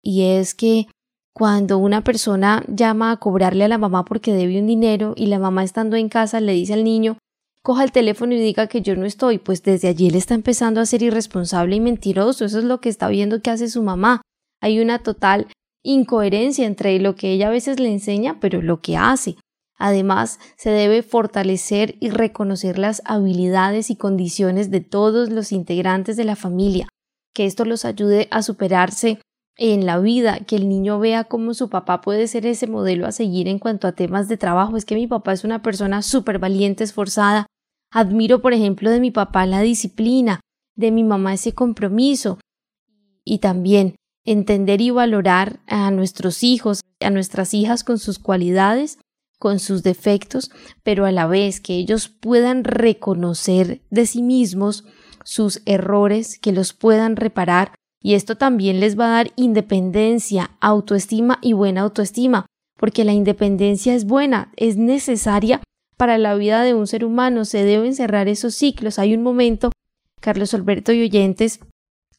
y 0.03 0.23
es 0.23 0.55
que 0.55 0.87
cuando 1.35 1.79
una 1.79 2.03
persona 2.03 2.65
llama 2.69 3.13
a 3.13 3.17
cobrarle 3.19 3.65
a 3.65 3.69
la 3.69 3.79
mamá 3.79 4.05
porque 4.05 4.33
debe 4.33 4.61
un 4.61 4.67
dinero 4.67 5.15
y 5.17 5.27
la 5.27 5.39
mamá 5.39 5.65
estando 5.65 5.97
en 5.97 6.09
casa 6.09 6.41
le 6.41 6.53
dice 6.53 6.75
al 6.75 6.85
niño 6.85 7.19
coja 7.63 7.85
el 7.85 7.93
teléfono 7.93 8.35
y 8.35 8.41
diga 8.41 8.67
que 8.67 8.83
yo 8.83 8.97
no 8.97 9.05
estoy, 9.05 9.39
pues 9.39 9.63
desde 9.63 9.89
allí 9.89 10.09
él 10.09 10.15
está 10.15 10.35
empezando 10.35 10.81
a 10.81 10.87
ser 10.87 11.03
irresponsable 11.03 11.77
y 11.77 11.81
mentiroso. 11.81 12.45
Eso 12.45 12.59
es 12.59 12.65
lo 12.65 12.81
que 12.81 12.89
está 12.89 13.09
viendo 13.09 13.41
que 13.43 13.51
hace 13.51 13.69
su 13.69 13.83
mamá. 13.83 14.23
Hay 14.61 14.81
una 14.81 15.01
total 15.01 15.49
incoherencia 15.83 16.67
entre 16.67 16.99
lo 16.99 17.15
que 17.17 17.33
ella 17.33 17.49
a 17.49 17.51
veces 17.51 17.81
le 17.81 17.91
enseña, 17.91 18.39
pero 18.41 18.63
lo 18.63 18.81
que 18.81 18.97
hace. 18.97 19.37
Además, 19.79 20.39
se 20.57 20.71
debe 20.71 21.03
fortalecer 21.03 21.97
y 22.01 22.11
reconocer 22.11 22.79
las 22.79 23.01
habilidades 23.07 23.89
y 23.89 23.97
condiciones 23.97 24.71
de 24.71 24.81
todos 24.81 25.31
los 25.31 25.53
integrantes 25.53 26.19
de 26.19 26.25
la 26.25 26.37
familia, 26.37 26.87
que 27.35 27.47
esto 27.47 27.65
los 27.65 27.87
ayude 27.87 28.29
a 28.31 28.43
superarse 28.43 29.21
en 29.61 29.85
la 29.85 29.99
vida, 29.99 30.41
que 30.41 30.57
el 30.57 30.69
niño 30.69 30.99
vea 30.99 31.25
cómo 31.25 31.55
su 31.55 31.69
papá 31.69 32.01
puede 32.01 32.27
ser 32.27 32.47
ese 32.47 32.67
modelo 32.67 33.07
a 33.07 33.13
seguir 33.13 33.47
en 33.47 33.59
cuanto 33.59 33.87
a 33.87 33.93
temas 33.93 34.27
de 34.27 34.37
trabajo. 34.37 34.77
Es 34.77 34.85
que 34.85 34.95
mi 34.95 35.07
papá 35.07 35.33
es 35.33 35.45
una 35.45 35.63
persona 35.63 36.03
súper 36.03 36.39
valiente, 36.39 36.83
esforzada. 36.83 37.47
Admiro, 37.93 38.41
por 38.41 38.55
ejemplo, 38.55 38.91
de 38.91 39.01
mi 39.01 39.11
papá 39.11 39.45
la 39.45 39.61
disciplina, 39.61 40.41
de 40.77 40.91
mi 40.91 41.05
mamá 41.05 41.35
ese 41.35 41.53
compromiso. 41.53 42.39
Y 43.23 43.39
también 43.39 43.97
entender 44.25 44.81
y 44.81 44.91
valorar 44.91 45.61
a 45.67 45.91
nuestros 45.91 46.43
hijos, 46.43 46.81
a 47.01 47.11
nuestras 47.11 47.53
hijas 47.53 47.85
con 47.85 47.99
sus 47.99 48.19
cualidades 48.19 48.99
con 49.41 49.59
sus 49.59 49.83
defectos, 49.83 50.51
pero 50.85 51.07
a 51.07 51.13
la 51.13 51.27
vez 51.27 51.61
que 51.61 51.75
ellos 51.75 52.09
puedan 52.09 52.63
reconocer 52.63 53.81
de 53.91 54.05
sí 54.05 54.23
mismos 54.23 54.85
sus 55.25 55.63
errores, 55.65 56.39
que 56.39 56.53
los 56.53 56.75
puedan 56.75 57.17
reparar, 57.17 57.73
y 58.03 58.15
esto 58.15 58.37
también 58.37 58.81
les 58.81 58.99
va 58.99 59.07
a 59.07 59.17
dar 59.17 59.33
independencia, 59.37 60.51
autoestima 60.61 61.39
y 61.43 61.53
buena 61.53 61.83
autoestima, 61.83 62.47
porque 62.79 63.05
la 63.05 63.13
independencia 63.13 63.95
es 63.95 64.05
buena, 64.05 64.53
es 64.57 64.77
necesaria 64.77 65.61
para 65.97 66.17
la 66.17 66.35
vida 66.35 66.63
de 66.63 66.73
un 66.73 66.87
ser 66.87 67.05
humano, 67.05 67.45
se 67.45 67.63
deben 67.63 67.95
cerrar 67.95 68.27
esos 68.27 68.55
ciclos. 68.55 68.99
Hay 68.99 69.15
un 69.15 69.23
momento, 69.23 69.71
Carlos 70.21 70.55
Alberto 70.55 70.93
y 70.93 71.03
oyentes, 71.03 71.61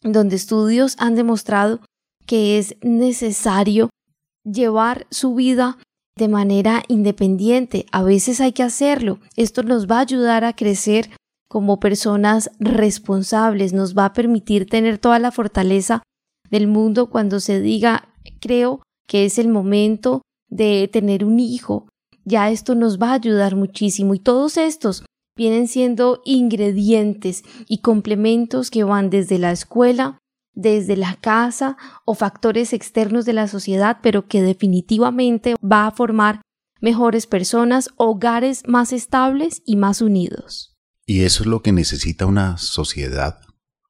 donde 0.02 0.36
estudios 0.36 0.96
han 1.00 1.16
demostrado 1.16 1.82
que 2.28 2.60
es 2.60 2.76
necesario 2.82 3.90
llevar 4.44 5.08
su 5.10 5.34
vida 5.34 5.80
de 6.16 6.28
manera 6.28 6.84
independiente. 6.88 7.88
A 7.92 8.04
veces 8.04 8.40
hay 8.40 8.52
que 8.52 8.64
hacerlo. 8.64 9.20
Esto 9.36 9.64
nos 9.64 9.88
va 9.88 9.98
a 9.98 10.02
ayudar 10.02 10.44
a 10.44 10.56
crecer 10.56 11.10
como 11.51 11.81
personas 11.81 12.50
responsables, 12.60 13.74
nos 13.74 13.93
va 13.93 14.05
a 14.05 14.13
permitir 14.13 14.67
tener 14.67 15.00
toda 15.00 15.20
la 15.20 15.34
fortaleza 15.34 16.01
del 16.50 16.70
mundo 16.70 17.10
cuando 17.10 17.41
se 17.41 17.60
diga, 17.60 18.08
creo 18.39 18.81
que 19.05 19.25
es 19.25 19.38
el 19.38 19.50
momento 19.50 20.22
de 20.50 20.89
tener 20.89 21.25
un 21.25 21.41
hijo. 21.41 21.89
Ya 22.24 22.50
esto 22.51 22.74
nos 22.74 23.00
va 23.00 23.10
a 23.10 23.15
ayudar 23.15 23.58
muchísimo 23.58 24.13
y 24.13 24.20
todos 24.20 24.55
estos 24.55 25.03
vienen 25.38 25.67
siendo 25.67 26.22
ingredientes 26.24 27.43
y 27.67 27.79
complementos 27.79 28.72
que 28.72 28.86
van 28.86 29.10
desde 29.10 29.38
la 29.38 29.51
escuela, 29.51 30.20
desde 30.53 30.96
la 30.96 31.17
casa 31.20 31.75
o 32.05 32.13
factores 32.13 32.72
externos 32.72 33.25
de 33.25 33.34
la 33.34 33.50
sociedad, 33.50 33.98
pero 34.01 34.25
que 34.29 34.41
definitivamente 34.41 35.55
va 35.62 35.88
a 35.88 35.91
formar 35.91 36.41
mejores 36.79 37.27
personas, 37.27 37.89
hogares 37.98 38.63
más 38.67 38.93
estables 38.93 39.62
y 39.65 39.75
más 39.75 40.01
unidos. 40.01 40.71
Y 41.12 41.25
eso 41.25 41.44
es 41.44 41.48
lo 41.48 41.62
que 41.62 41.74
necesita 41.74 42.25
una 42.25 42.58
sociedad, 42.58 43.38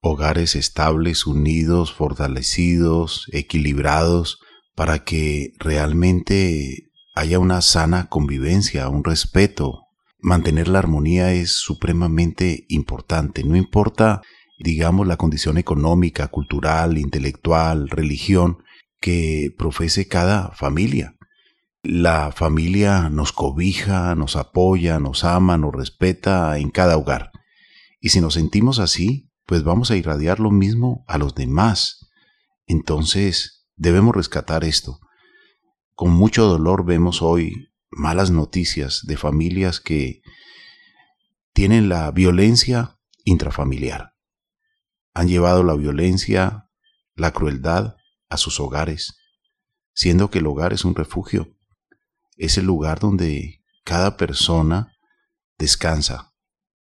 hogares 0.02 0.56
estables, 0.56 1.28
unidos, 1.28 1.94
fortalecidos, 1.94 3.28
equilibrados, 3.32 4.40
para 4.74 5.04
que 5.04 5.54
realmente 5.60 6.90
haya 7.14 7.38
una 7.38 7.62
sana 7.62 8.10
convivencia, 8.10 8.90
un 8.90 9.04
respeto. 9.04 9.82
Mantener 10.18 10.68
la 10.68 10.80
armonía 10.80 11.32
es 11.32 11.52
supremamente 11.52 12.66
importante, 12.70 13.44
no 13.44 13.56
importa 13.56 14.24
digamos, 14.58 15.06
la 15.06 15.18
condición 15.18 15.60
económica, 15.60 16.28
cultural, 16.30 16.98
intelectual, 16.98 17.88
religión 17.88 18.64
que 19.00 19.54
profese 19.60 20.08
cada 20.08 20.54
familia. 20.54 21.18
La 21.84 22.32
familia 22.32 23.10
nos 23.10 23.32
cobija, 23.32 24.14
nos 24.16 24.36
apoya, 24.36 25.00
nos 25.00 25.24
ama, 25.24 25.58
nos 25.58 25.74
respeta 25.74 26.58
en 26.58 26.70
cada 26.70 26.98
hogar. 26.98 27.32
Y 28.00 28.10
si 28.10 28.22
nos 28.22 28.36
sentimos 28.36 28.80
así, 28.80 29.32
pues 29.46 29.64
vamos 29.64 29.92
a 29.92 29.96
irradiar 29.96 30.40
lo 30.40 30.52
mismo 30.52 31.04
a 31.08 31.18
los 31.18 31.36
demás. 31.36 32.10
Entonces, 32.68 33.68
debemos 33.76 34.16
rescatar 34.16 34.64
esto. 34.64 35.00
Con 35.96 36.12
mucho 36.12 36.46
dolor 36.46 36.86
vemos 36.86 37.22
hoy 37.22 37.70
malas 37.90 38.32
noticias 38.32 39.02
de 39.06 39.18
familias 39.18 39.80
que 39.80 40.22
tienen 41.54 41.90
la 41.90 42.10
violencia 42.12 43.00
intrafamiliar 43.26 44.12
han 45.14 45.28
llevado 45.28 45.64
la 45.64 45.76
violencia, 45.76 46.70
la 47.16 47.32
crueldad 47.32 47.96
a 48.30 48.38
sus 48.38 48.60
hogares, 48.60 49.18
siendo 49.94 50.30
que 50.30 50.40
el 50.40 50.48
hogar 50.48 50.74
es 50.74 50.86
un 50.86 50.96
refugio, 50.96 51.58
es 52.38 52.58
el 52.58 52.66
lugar 52.66 53.00
donde 53.00 53.64
cada 53.84 54.18
persona 54.18 54.96
descansa. 55.58 56.34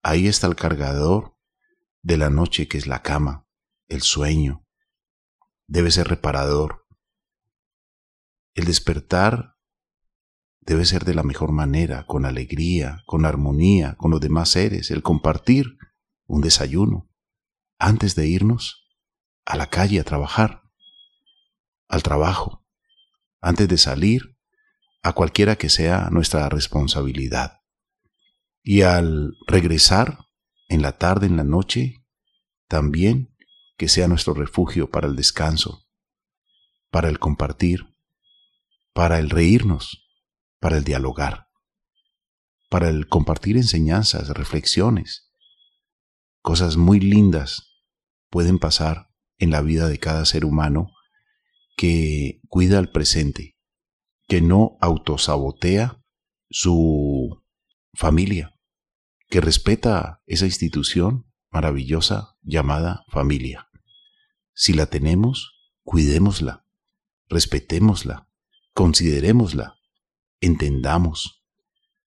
Ahí 0.03 0.29
está 0.29 0.47
el 0.47 0.57
cargador 0.57 1.37
de 2.03 2.17
la 2.17 2.31
noche 2.31 2.69
que 2.69 2.79
es 2.79 2.87
la 2.87 3.03
cama, 3.03 3.47
el 3.89 4.03
sueño. 4.03 4.65
Debe 5.67 5.91
ser 5.91 6.09
reparador. 6.09 6.87
El 8.55 8.67
despertar 8.67 9.57
debe 10.61 10.85
ser 10.85 11.05
de 11.05 11.15
la 11.15 11.23
mejor 11.23 11.53
manera, 11.53 12.07
con 12.07 12.27
alegría, 12.27 13.03
con 13.07 13.25
armonía 13.25 13.95
con 13.97 14.11
los 14.11 14.21
demás 14.21 14.51
seres, 14.51 14.91
el 14.91 15.03
compartir 15.03 15.77
un 16.27 16.41
desayuno, 16.41 17.09
antes 17.79 18.15
de 18.15 18.27
irnos 18.27 18.87
a 19.45 19.57
la 19.57 19.69
calle 19.69 20.01
a 20.01 20.05
trabajar, 20.05 20.63
al 21.89 22.03
trabajo, 22.03 22.65
antes 23.41 23.69
de 23.69 23.79
salir 23.79 24.36
a 25.07 25.13
cualquiera 25.13 25.57
que 25.57 25.69
sea 25.69 26.09
nuestra 26.11 26.49
responsabilidad. 26.49 27.61
Y 28.63 28.83
al 28.83 29.35
regresar 29.47 30.19
en 30.69 30.83
la 30.83 30.99
tarde, 30.99 31.27
en 31.27 31.37
la 31.37 31.45
noche, 31.45 32.05
también 32.69 33.35
que 33.77 33.89
sea 33.89 34.09
nuestro 34.09 34.35
refugio 34.35 34.91
para 34.91 35.07
el 35.07 35.15
descanso, 35.15 35.87
para 36.91 37.09
el 37.09 37.19
compartir, 37.19 37.95
para 38.93 39.19
el 39.19 39.31
reírnos, 39.31 40.09
para 40.59 40.79
el 40.79 40.85
dialogar, 40.85 41.47
para 42.69 42.89
el 42.89 43.07
compartir 43.07 43.57
enseñanzas, 43.57 44.29
reflexiones, 44.31 45.27
Cosas 46.47 46.77
muy 46.77 47.01
lindas 47.01 47.73
pueden 48.31 48.61
pasar 48.61 49.09
en 49.39 49.51
la 49.51 49.63
vida 49.63 49.89
de 49.89 49.99
cada 49.99 50.25
ser 50.25 50.45
humano 50.45 50.93
que 51.77 52.41
cuida 52.49 52.79
el 52.79 52.89
presente, 52.89 53.56
que 54.27 54.41
no 54.41 54.77
autosabotea 54.81 56.03
su 56.51 57.43
familia, 57.95 58.59
que 59.29 59.41
respeta 59.41 60.23
esa 60.27 60.47
institución 60.47 61.33
maravillosa 61.51 62.37
llamada 62.43 63.05
familia. 63.09 63.69
Si 64.53 64.73
la 64.73 64.87
tenemos, 64.87 65.71
cuidémosla, 65.83 66.65
respetémosla, 67.29 68.29
considerémosla, 68.73 69.77
entendamos, 70.41 71.45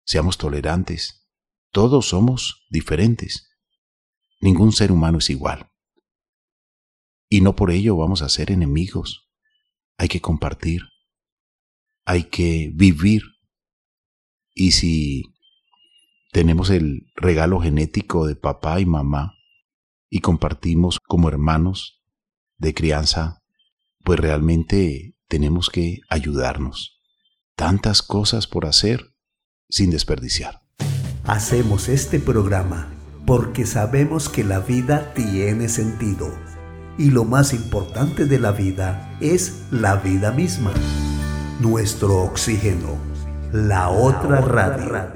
seamos 0.03 0.37
tolerantes. 0.37 1.27
Todos 1.71 2.09
somos 2.09 2.65
diferentes 2.69 3.49
Ningún 4.41 4.71
ser 4.71 4.91
humano 4.91 5.17
es 5.17 5.29
igual. 5.29 5.69
Y 7.27 7.41
no 7.41 7.55
por 7.55 7.71
ello 7.71 7.97
vamos 7.97 8.21
a 8.21 8.29
ser 8.29 8.51
enemigos. 8.51 9.29
Hay 9.97 10.07
que 10.07 10.21
compartir. 10.21 10.83
Hay 12.09 12.23
que 12.23 12.71
vivir. 12.73 13.21
Y 14.55 14.71
si 14.71 15.25
tenemos 16.31 16.71
el 16.71 17.11
regalo 17.15 17.59
genético 17.59 18.25
de 18.25 18.35
papá 18.35 18.79
y 18.79 18.87
mamá 18.87 19.35
y 20.09 20.21
compartimos 20.21 20.97
como 21.07 21.29
hermanos, 21.29 22.01
de 22.57 22.73
crianza, 22.73 23.43
pues 24.03 24.19
realmente 24.19 25.15
tenemos 25.27 25.69
que 25.69 25.99
ayudarnos. 26.09 26.99
Tantas 27.55 28.01
cosas 28.01 28.47
por 28.47 28.65
hacer 28.65 29.13
sin 29.69 29.91
desperdiciar. 29.91 30.61
Hacemos 31.25 31.89
este 31.89 32.19
programa 32.19 32.91
porque 33.27 33.67
sabemos 33.67 34.29
que 34.29 34.43
la 34.43 34.61
vida 34.61 35.13
tiene 35.13 35.69
sentido 35.69 36.27
y 36.97 37.11
lo 37.11 37.23
más 37.23 37.53
importante 37.53 38.25
de 38.25 38.39
la 38.39 38.51
vida 38.51 39.15
es 39.21 39.67
la 39.69 39.97
vida 39.97 40.31
misma, 40.31 40.73
nuestro 41.59 42.23
oxígeno, 42.23 42.97
la 43.51 43.89
otra 43.89 44.39
radio. 44.39 45.09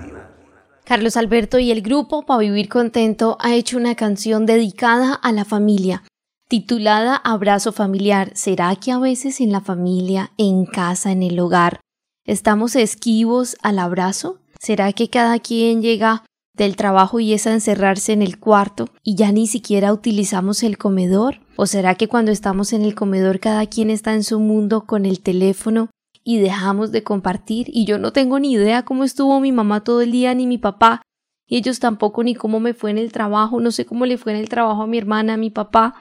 Carlos 0.83 1.15
Alberto 1.15 1.57
y 1.57 1.71
el 1.71 1.81
grupo 1.81 2.25
Pa' 2.25 2.37
Vivir 2.37 2.67
Contento 2.67 3.37
ha 3.39 3.55
hecho 3.55 3.77
una 3.77 3.95
canción 3.95 4.45
dedicada 4.45 5.13
a 5.13 5.31
la 5.31 5.45
familia, 5.45 6.03
titulada 6.49 7.15
Abrazo 7.15 7.71
Familiar. 7.71 8.31
¿Será 8.35 8.75
que 8.75 8.91
a 8.91 8.99
veces 8.99 9.39
en 9.39 9.53
la 9.53 9.61
familia, 9.61 10.31
en 10.37 10.65
casa, 10.65 11.13
en 11.13 11.23
el 11.23 11.39
hogar, 11.39 11.79
estamos 12.25 12.75
esquivos 12.75 13.55
al 13.61 13.79
abrazo? 13.79 14.39
¿Será 14.59 14.91
que 14.91 15.09
cada 15.09 15.39
quien 15.39 15.81
llega 15.81 16.25
del 16.53 16.75
trabajo 16.75 17.21
y 17.21 17.31
es 17.31 17.47
a 17.47 17.53
encerrarse 17.53 18.11
en 18.11 18.21
el 18.21 18.37
cuarto 18.37 18.89
y 19.01 19.15
ya 19.15 19.31
ni 19.31 19.47
siquiera 19.47 19.93
utilizamos 19.93 20.61
el 20.63 20.77
comedor? 20.77 21.39
¿O 21.55 21.67
será 21.67 21.95
que 21.95 22.09
cuando 22.09 22.33
estamos 22.33 22.73
en 22.73 22.81
el 22.81 22.95
comedor 22.95 23.39
cada 23.39 23.65
quien 23.65 23.89
está 23.89 24.13
en 24.13 24.25
su 24.25 24.41
mundo 24.41 24.85
con 24.85 25.05
el 25.05 25.21
teléfono 25.21 25.89
y 26.23 26.39
dejamos 26.39 26.91
de 26.91 27.03
compartir 27.03 27.67
y 27.69 27.85
yo 27.85 27.97
no 27.97 28.13
tengo 28.13 28.39
ni 28.39 28.53
idea 28.53 28.83
cómo 28.83 29.03
estuvo 29.03 29.39
mi 29.39 29.51
mamá 29.51 29.83
todo 29.83 30.01
el 30.01 30.11
día 30.11 30.33
ni 30.33 30.47
mi 30.47 30.57
papá 30.57 31.01
y 31.47 31.57
ellos 31.57 31.79
tampoco 31.79 32.23
ni 32.23 32.35
cómo 32.35 32.59
me 32.59 32.73
fue 32.73 32.91
en 32.91 32.97
el 32.97 33.11
trabajo, 33.11 33.59
no 33.59 33.71
sé 33.71 33.85
cómo 33.85 34.05
le 34.05 34.17
fue 34.17 34.31
en 34.31 34.39
el 34.39 34.49
trabajo 34.49 34.83
a 34.83 34.87
mi 34.87 34.97
hermana, 34.97 35.33
a 35.33 35.37
mi 35.37 35.49
papá, 35.49 35.99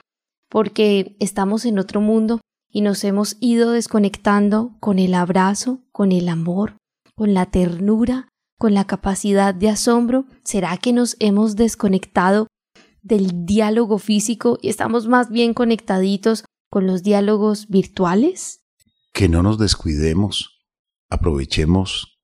porque 0.49 1.15
estamos 1.19 1.65
en 1.65 1.79
otro 1.79 2.01
mundo 2.01 2.39
y 2.71 2.81
nos 2.81 3.03
hemos 3.03 3.37
ido 3.39 3.71
desconectando 3.71 4.71
con 4.79 4.99
el 4.99 5.13
abrazo, 5.13 5.79
con 5.91 6.11
el 6.11 6.29
amor, 6.29 6.77
con 7.15 7.33
la 7.33 7.45
ternura, 7.45 8.29
con 8.57 8.73
la 8.73 8.85
capacidad 8.85 9.53
de 9.53 9.69
asombro. 9.69 10.25
¿Será 10.43 10.77
que 10.77 10.93
nos 10.93 11.17
hemos 11.19 11.55
desconectado 11.55 12.47
del 13.01 13.45
diálogo 13.45 13.99
físico 13.99 14.57
y 14.61 14.69
estamos 14.69 15.07
más 15.07 15.29
bien 15.29 15.53
conectaditos 15.53 16.45
con 16.71 16.87
los 16.87 17.03
diálogos 17.03 17.67
virtuales? 17.67 18.62
Que 19.13 19.29
no 19.29 19.43
nos 19.43 19.59
descuidemos, 19.59 20.59
aprovechemos 21.07 22.19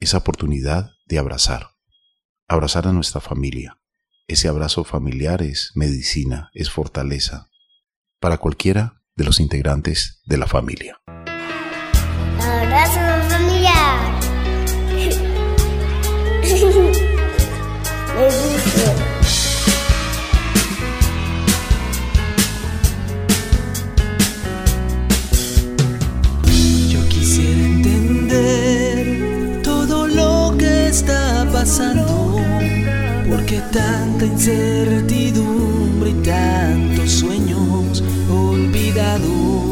esa 0.00 0.18
oportunidad 0.18 0.90
de 1.06 1.18
abrazar, 1.18 1.70
abrazar 2.48 2.88
a 2.88 2.92
nuestra 2.92 3.20
familia. 3.20 3.78
Ese 4.26 4.48
abrazo 4.48 4.82
familiar 4.82 5.40
es 5.40 5.70
medicina, 5.76 6.50
es 6.52 6.68
fortaleza 6.68 7.48
para 8.20 8.38
cualquiera 8.38 9.04
de 9.14 9.24
los 9.24 9.38
integrantes 9.38 10.20
de 10.26 10.36
la 10.36 10.48
familia. 10.48 11.00
Abrazo 12.40 13.00
familiar. 13.30 14.20
porque 33.28 33.60
tanta 33.72 34.24
incertidumbre 34.24 36.10
y 36.10 36.14
tantos 36.22 37.10
sueños 37.10 38.02
olvidados. 38.30 39.65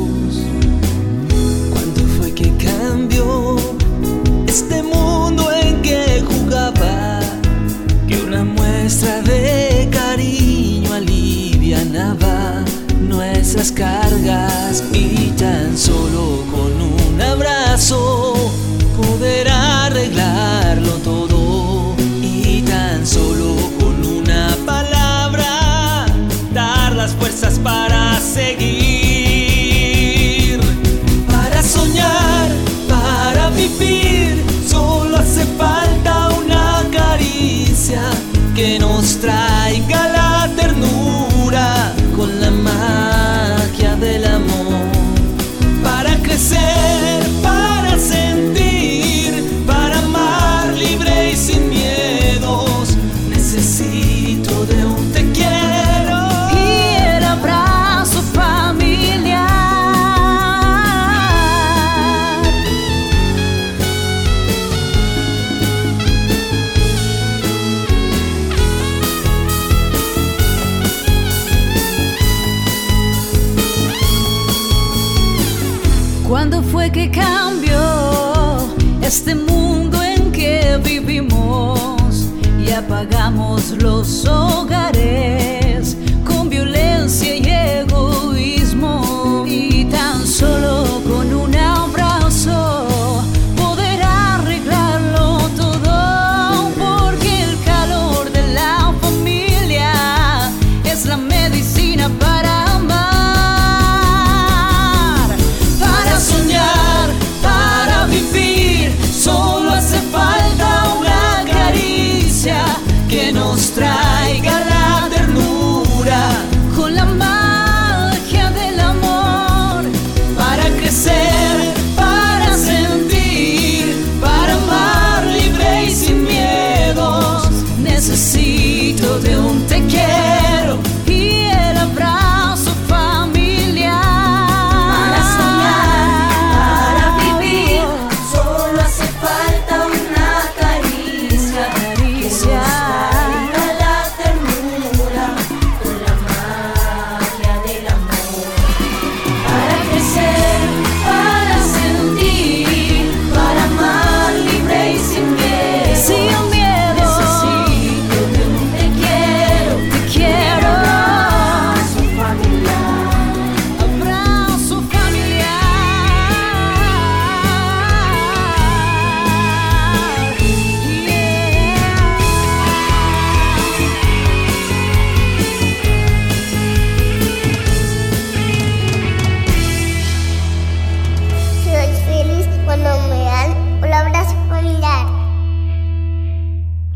Los 83.82 84.24
hogares 84.26 84.83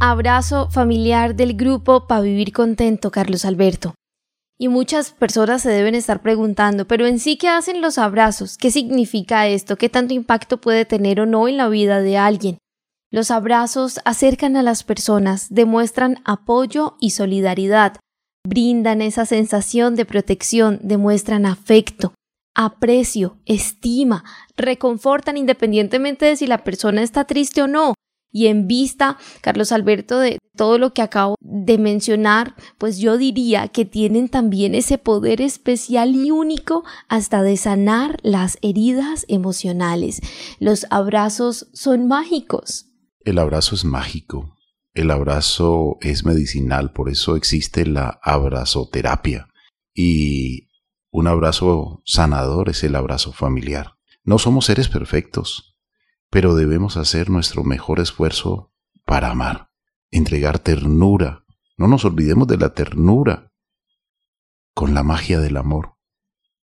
abrazo 0.08 0.70
familiar 0.70 1.36
del 1.36 1.54
grupo 1.54 2.06
para 2.06 2.22
vivir 2.22 2.52
contento, 2.52 3.10
Carlos 3.10 3.44
Alberto. 3.44 3.94
Y 4.58 4.68
muchas 4.68 5.12
personas 5.12 5.62
se 5.62 5.70
deben 5.70 5.94
estar 5.94 6.22
preguntando, 6.22 6.88
pero 6.88 7.06
en 7.06 7.20
sí, 7.20 7.36
¿qué 7.36 7.48
hacen 7.48 7.80
los 7.80 7.98
abrazos? 7.98 8.56
¿Qué 8.56 8.70
significa 8.70 9.46
esto? 9.46 9.76
¿Qué 9.76 9.88
tanto 9.88 10.14
impacto 10.14 10.60
puede 10.60 10.84
tener 10.84 11.20
o 11.20 11.26
no 11.26 11.46
en 11.46 11.58
la 11.58 11.68
vida 11.68 12.00
de 12.00 12.16
alguien? 12.16 12.58
Los 13.10 13.30
abrazos 13.30 14.00
acercan 14.04 14.56
a 14.56 14.62
las 14.62 14.82
personas, 14.82 15.46
demuestran 15.50 16.20
apoyo 16.24 16.96
y 17.00 17.10
solidaridad, 17.10 17.96
brindan 18.46 19.02
esa 19.02 19.26
sensación 19.26 19.94
de 19.94 20.06
protección, 20.06 20.80
demuestran 20.82 21.46
afecto, 21.46 22.14
aprecio, 22.56 23.36
estima, 23.46 24.24
reconfortan 24.56 25.36
independientemente 25.36 26.26
de 26.26 26.36
si 26.36 26.46
la 26.46 26.64
persona 26.64 27.02
está 27.02 27.24
triste 27.24 27.62
o 27.62 27.68
no. 27.68 27.94
Y 28.30 28.46
en 28.46 28.66
vista, 28.66 29.16
Carlos 29.40 29.72
Alberto, 29.72 30.18
de 30.18 30.38
todo 30.56 30.78
lo 30.78 30.92
que 30.92 31.02
acabo 31.02 31.36
de 31.40 31.78
mencionar, 31.78 32.54
pues 32.76 32.98
yo 32.98 33.16
diría 33.16 33.68
que 33.68 33.84
tienen 33.84 34.28
también 34.28 34.74
ese 34.74 34.98
poder 34.98 35.40
especial 35.40 36.14
y 36.14 36.30
único 36.30 36.84
hasta 37.08 37.42
de 37.42 37.56
sanar 37.56 38.18
las 38.22 38.58
heridas 38.60 39.24
emocionales. 39.28 40.20
Los 40.58 40.86
abrazos 40.90 41.68
son 41.72 42.08
mágicos. 42.08 42.86
El 43.24 43.38
abrazo 43.38 43.74
es 43.74 43.84
mágico. 43.84 44.54
El 44.94 45.10
abrazo 45.10 45.96
es 46.00 46.24
medicinal, 46.24 46.92
por 46.92 47.08
eso 47.08 47.36
existe 47.36 47.86
la 47.86 48.18
abrazoterapia. 48.22 49.48
Y 49.94 50.68
un 51.10 51.28
abrazo 51.28 52.02
sanador 52.04 52.68
es 52.68 52.82
el 52.84 52.96
abrazo 52.96 53.32
familiar. 53.32 53.94
No 54.24 54.38
somos 54.38 54.66
seres 54.66 54.88
perfectos, 54.88 55.77
pero 56.30 56.54
debemos 56.54 56.96
hacer 56.96 57.30
nuestro 57.30 57.64
mejor 57.64 58.00
esfuerzo 58.00 58.72
para 59.04 59.30
amar, 59.30 59.70
entregar 60.10 60.58
ternura. 60.58 61.44
No 61.76 61.88
nos 61.88 62.04
olvidemos 62.04 62.46
de 62.48 62.58
la 62.58 62.74
ternura, 62.74 63.52
con 64.74 64.94
la 64.94 65.02
magia 65.02 65.40
del 65.40 65.56
amor, 65.56 65.94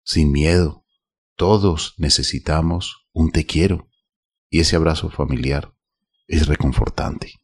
sin 0.04 0.32
miedo. 0.32 0.84
Todos 1.36 1.94
necesitamos 1.98 3.06
un 3.12 3.30
te 3.30 3.44
quiero 3.44 3.88
y 4.50 4.60
ese 4.60 4.76
abrazo 4.76 5.10
familiar 5.10 5.74
es 6.26 6.46
reconfortante. 6.46 7.34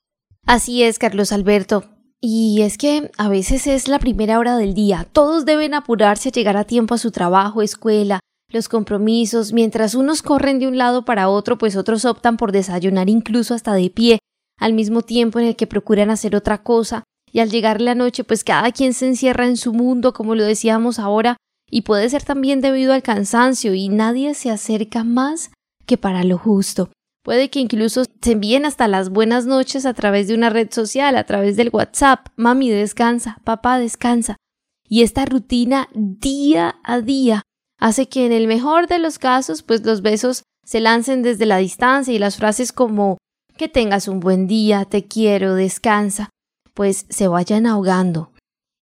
Así 0.46 0.83
es, 0.83 0.98
Carlos 0.98 1.33
Alberto. 1.33 1.85
Y 2.20 2.62
es 2.62 2.79
que 2.79 3.11
a 3.18 3.29
veces 3.29 3.66
es 3.66 3.88
la 3.88 3.98
primera 3.98 4.38
hora 4.38 4.57
del 4.57 4.72
día. 4.72 5.07
Todos 5.12 5.44
deben 5.44 5.74
apurarse 5.74 6.31
a 6.31 6.33
llegar 6.33 6.57
a 6.57 6.64
tiempo 6.64 6.94
a 6.94 6.98
su 6.98 7.11
trabajo, 7.11 7.61
escuela, 7.61 8.20
los 8.55 8.69
compromisos. 8.69 9.53
Mientras 9.53 9.95
unos 9.95 10.23
corren 10.23 10.59
de 10.59 10.69
un 10.69 10.79
lado 10.79 11.05
para 11.05 11.29
otro, 11.29 11.59
pues 11.59 11.77
otros 11.77 12.05
optan 12.05 12.37
por 12.37 12.53
desayunar 12.53 13.11
incluso 13.11 13.55
hasta 13.55 13.75
de 13.75 13.90
pie, 13.90 14.19
al 14.59 14.73
mismo 14.73 15.03
tiempo 15.03 15.38
en 15.38 15.47
el 15.47 15.57
que 15.57 15.67
procuran 15.67 16.11
hacer 16.11 16.35
otra 16.35 16.62
cosa. 16.62 17.05
Y 17.31 17.40
al 17.40 17.51
llegar 17.51 17.81
la 17.81 17.95
noche, 17.95 18.25
pues 18.25 18.45
cada 18.45 18.71
quien 18.73 18.95
se 18.95 19.07
encierra 19.07 19.47
en 19.47 19.57
su 19.57 19.73
mundo, 19.73 20.12
como 20.12 20.35
lo 20.35 20.45
decíamos 20.45 20.99
ahora, 20.99 21.37
y 21.69 21.83
puede 21.83 22.09
ser 22.09 22.23
también 22.23 22.61
debido 22.61 22.93
al 22.93 23.03
cansancio, 23.03 23.75
y 23.75 23.88
nadie 23.88 24.35
se 24.35 24.51
acerca 24.51 25.03
más 25.03 25.51
que 25.85 25.99
para 25.99 26.23
lo 26.23 26.38
justo. 26.38 26.90
Puede 27.25 27.49
que 27.49 27.59
incluso 27.59 28.05
se 28.21 28.33
envíen 28.33 28.67
hasta 28.67 28.87
las 28.87 29.09
buenas 29.09 29.47
noches 29.47 29.87
a 29.87 29.95
través 29.95 30.29
de 30.29 30.35
una 30.35 30.51
red 30.51 30.71
social, 30.71 31.17
a 31.17 31.25
través 31.25 31.57
del 31.57 31.71
WhatsApp. 31.73 32.29
Mami 32.37 32.69
descansa, 32.69 33.38
papá 33.45 33.79
descansa. 33.79 34.37
Y 34.87 35.03
esta 35.03 35.25
rutina 35.25 35.88
día 35.95 36.77
a 36.85 37.01
día 37.01 37.43
hace 37.79 38.09
que 38.09 38.27
en 38.27 38.33
el 38.33 38.47
mejor 38.47 38.87
de 38.87 38.99
los 38.99 39.19
casos, 39.19 39.63
pues 39.63 39.85
los 39.85 40.03
besos 40.03 40.43
se 40.65 40.81
lancen 40.81 41.23
desde 41.23 41.47
la 41.47 41.59
distancia 41.59 42.15
y 42.15 42.19
las 42.19 42.37
frases 42.37 42.73
como 42.73 43.19
que 43.57 43.69
tengas 43.69 44.09
un 44.09 44.21
buen 44.21 44.47
día, 44.47 44.85
te 44.85 45.05
quiero, 45.05 45.55
descansa, 45.55 46.31
pues 46.75 47.07
se 47.09 47.29
vayan 47.29 47.67
ahogando. 47.67 48.33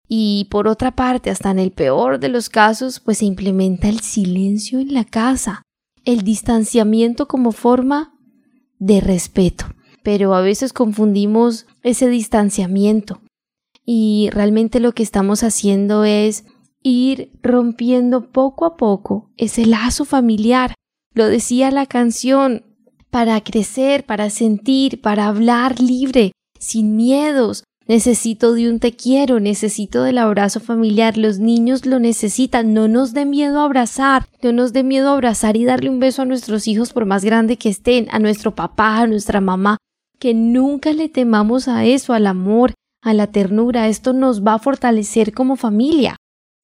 Y 0.07 0.47
por 0.51 0.67
otra 0.67 0.91
parte, 0.91 1.29
hasta 1.29 1.51
en 1.51 1.59
el 1.59 1.71
peor 1.71 2.19
de 2.19 2.29
los 2.29 2.49
casos, 2.49 2.99
pues 2.99 3.19
se 3.19 3.25
implementa 3.25 3.89
el 3.89 3.99
silencio 3.99 4.79
en 4.79 4.93
la 4.93 5.05
casa, 5.05 5.63
el 6.05 6.21
distanciamiento 6.21 7.27
como 7.27 7.51
forma 7.51 8.13
de 8.79 9.01
respeto. 9.01 9.65
Pero 10.03 10.35
a 10.35 10.41
veces 10.41 10.73
confundimos 10.73 11.65
ese 11.81 12.09
distanciamiento 12.09 13.21
y 13.85 14.29
realmente 14.31 14.79
lo 14.79 14.93
que 14.93 15.03
estamos 15.03 15.43
haciendo 15.43 16.03
es 16.03 16.45
ir 16.83 17.31
rompiendo 17.41 18.31
poco 18.31 18.65
a 18.65 18.77
poco 18.77 19.31
ese 19.37 19.65
lazo 19.65 20.05
familiar. 20.05 20.75
Lo 21.13 21.25
decía 21.27 21.71
la 21.71 21.85
canción, 21.85 22.63
para 23.09 23.41
crecer, 23.41 24.05
para 24.05 24.29
sentir, 24.29 25.01
para 25.01 25.27
hablar 25.27 25.79
libre, 25.79 26.31
sin 26.59 26.95
miedos, 26.95 27.63
Necesito 27.85 28.53
de 28.53 28.69
un 28.69 28.79
te 28.79 28.93
quiero, 28.93 29.41
necesito 29.41 30.03
del 30.03 30.17
abrazo 30.17 30.61
familiar. 30.61 31.17
Los 31.17 31.39
niños 31.39 31.85
lo 31.85 31.99
necesitan. 31.99 32.73
No 32.73 32.87
nos 32.87 33.13
dé 33.13 33.25
miedo 33.25 33.59
abrazar. 33.59 34.25
No 34.41 34.53
nos 34.53 34.71
dé 34.71 34.83
miedo 34.83 35.09
abrazar 35.09 35.57
y 35.57 35.65
darle 35.65 35.89
un 35.89 35.99
beso 35.99 36.21
a 36.21 36.25
nuestros 36.25 36.67
hijos 36.67 36.93
por 36.93 37.05
más 37.05 37.25
grande 37.25 37.57
que 37.57 37.69
estén, 37.69 38.07
a 38.11 38.19
nuestro 38.19 38.55
papá, 38.55 38.99
a 38.99 39.07
nuestra 39.07 39.41
mamá. 39.41 39.77
Que 40.17 40.33
nunca 40.33 40.93
le 40.93 41.09
temamos 41.09 41.67
a 41.67 41.83
eso, 41.83 42.13
al 42.13 42.27
amor, 42.27 42.73
a 43.01 43.13
la 43.13 43.27
ternura. 43.27 43.89
Esto 43.89 44.13
nos 44.13 44.45
va 44.45 44.53
a 44.53 44.59
fortalecer 44.59 45.33
como 45.33 45.57
familia. 45.57 46.15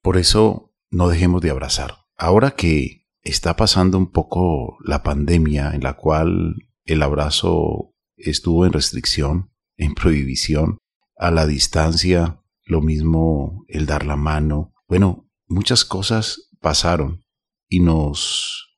Por 0.01 0.17
eso 0.17 0.73
no 0.89 1.09
dejemos 1.09 1.41
de 1.41 1.49
abrazar. 1.49 2.05
Ahora 2.17 2.51
que 2.51 3.07
está 3.21 3.55
pasando 3.55 3.97
un 3.97 4.11
poco 4.11 4.77
la 4.83 5.03
pandemia 5.03 5.71
en 5.73 5.83
la 5.83 5.93
cual 5.93 6.55
el 6.85 7.03
abrazo 7.03 7.93
estuvo 8.17 8.65
en 8.65 8.73
restricción, 8.73 9.51
en 9.77 9.93
prohibición, 9.93 10.77
a 11.17 11.31
la 11.31 11.45
distancia, 11.45 12.41
lo 12.63 12.81
mismo 12.81 13.65
el 13.67 13.85
dar 13.85 14.05
la 14.05 14.15
mano. 14.15 14.73
Bueno, 14.87 15.29
muchas 15.47 15.83
cosas 15.83 16.49
pasaron 16.61 17.25
y 17.67 17.81
nos 17.81 18.77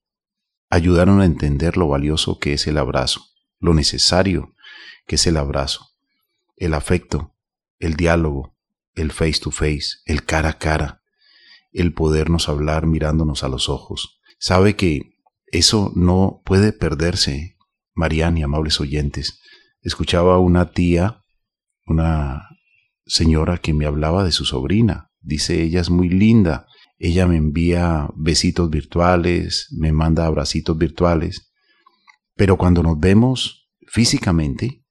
ayudaron 0.69 1.21
a 1.21 1.25
entender 1.25 1.77
lo 1.77 1.88
valioso 1.88 2.39
que 2.39 2.53
es 2.53 2.65
el 2.67 2.77
abrazo, 2.77 3.25
lo 3.60 3.73
necesario 3.73 4.55
que 5.05 5.15
es 5.15 5.27
el 5.27 5.38
abrazo, 5.38 5.89
el 6.55 6.73
afecto, 6.73 7.36
el 7.79 7.95
diálogo, 7.95 8.55
el 8.95 9.12
face 9.12 9.39
to 9.41 9.51
face, 9.51 9.97
el 10.05 10.23
cara 10.23 10.49
a 10.49 10.57
cara, 10.57 11.01
el 11.71 11.93
podernos 11.93 12.49
hablar 12.49 12.86
mirándonos 12.86 13.43
a 13.43 13.49
los 13.49 13.69
ojos. 13.69 14.19
Sabe 14.39 14.75
que 14.75 15.17
eso 15.47 15.91
no 15.95 16.41
puede 16.45 16.73
perderse, 16.73 17.57
Mariana 17.93 18.39
y 18.39 18.43
amables 18.43 18.79
oyentes. 18.79 19.39
Escuchaba 19.81 20.39
una 20.39 20.71
tía 20.71 21.21
una 21.91 22.47
señora 23.05 23.57
que 23.57 23.73
me 23.73 23.86
hablaba 23.86 24.23
de 24.23 24.31
su 24.31 24.45
sobrina. 24.45 25.12
Dice, 25.19 25.62
ella 25.62 25.81
es 25.81 25.89
muy 25.89 26.10
linda. 26.10 26.67
Ella 26.97 27.27
me 27.27 27.38
envía 27.38 28.10
besitos 28.15 28.69
virtuales, 28.69 29.67
me 29.71 29.91
manda 29.91 30.25
abracitos 30.25 30.77
virtuales. 30.77 31.51
Pero 32.36 32.57
cuando 32.57 32.84
nos 32.84 32.99
vemos 32.99 33.69
físicamente, 33.88 34.84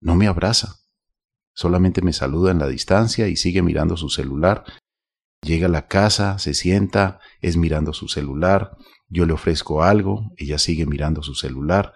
no 0.00 0.14
me 0.14 0.26
abraza. 0.26 0.76
Solamente 1.54 2.00
me 2.00 2.12
saluda 2.12 2.50
en 2.50 2.58
la 2.58 2.68
distancia 2.68 3.28
y 3.28 3.36
sigue 3.36 3.62
mirando 3.62 3.96
su 3.96 4.08
celular. 4.08 4.64
Llega 5.42 5.66
a 5.66 5.70
la 5.70 5.88
casa, 5.88 6.38
se 6.38 6.54
sienta, 6.54 7.20
es 7.40 7.56
mirando 7.56 7.92
su 7.92 8.08
celular. 8.08 8.76
Yo 9.08 9.26
le 9.26 9.32
ofrezco 9.32 9.82
algo, 9.82 10.30
ella 10.36 10.58
sigue 10.58 10.86
mirando 10.86 11.22
su 11.22 11.34
celular. 11.34 11.92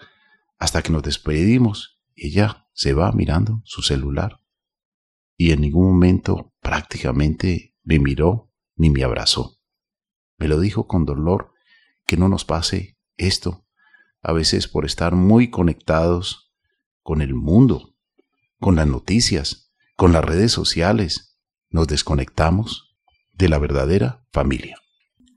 Hasta 0.58 0.82
que 0.82 0.92
nos 0.92 1.02
despedimos, 1.02 2.00
ella 2.14 2.68
se 2.72 2.92
va 2.92 3.12
mirando 3.12 3.62
su 3.64 3.82
celular 3.82 4.40
y 5.36 5.52
en 5.52 5.60
ningún 5.60 5.92
momento 5.92 6.52
prácticamente 6.60 7.74
me 7.82 7.98
miró 7.98 8.50
ni 8.74 8.90
me 8.90 9.04
abrazó. 9.04 9.60
Me 10.38 10.48
lo 10.48 10.60
dijo 10.60 10.86
con 10.86 11.04
dolor 11.04 11.52
que 12.06 12.16
no 12.16 12.28
nos 12.28 12.44
pase 12.44 12.98
esto, 13.16 13.66
a 14.22 14.32
veces 14.32 14.68
por 14.68 14.84
estar 14.84 15.14
muy 15.14 15.50
conectados 15.50 16.52
con 17.02 17.22
el 17.22 17.34
mundo, 17.34 17.94
con 18.58 18.76
las 18.76 18.86
noticias, 18.86 19.72
con 19.96 20.12
las 20.12 20.24
redes 20.24 20.52
sociales, 20.52 21.38
nos 21.70 21.86
desconectamos 21.86 22.85
de 23.36 23.48
la 23.48 23.58
verdadera 23.58 24.24
familia. 24.32 24.76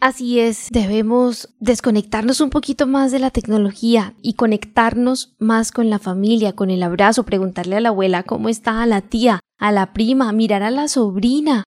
Así 0.02 0.40
es, 0.40 0.70
debemos 0.72 1.50
desconectarnos 1.60 2.40
un 2.40 2.50
poquito 2.50 2.88
más 2.88 3.12
de 3.12 3.20
la 3.20 3.32
tecnología 3.32 4.14
y 4.22 4.36
conectarnos 4.36 5.36
más 5.40 5.74
con 5.74 5.90
la 5.90 6.00
familia, 6.00 6.54
con 6.54 6.70
el 6.70 6.84
abrazo, 6.84 7.26
preguntarle 7.26 7.76
a 7.76 7.82
la 7.82 7.90
abuela 7.90 8.24
cómo 8.24 8.48
está, 8.48 8.82
a 8.82 8.86
la 8.86 9.02
tía, 9.02 9.42
a 9.58 9.74
la 9.74 9.92
prima, 9.92 10.32
mirar 10.32 10.64
a 10.64 10.72
la 10.72 10.88
sobrina. 10.88 11.66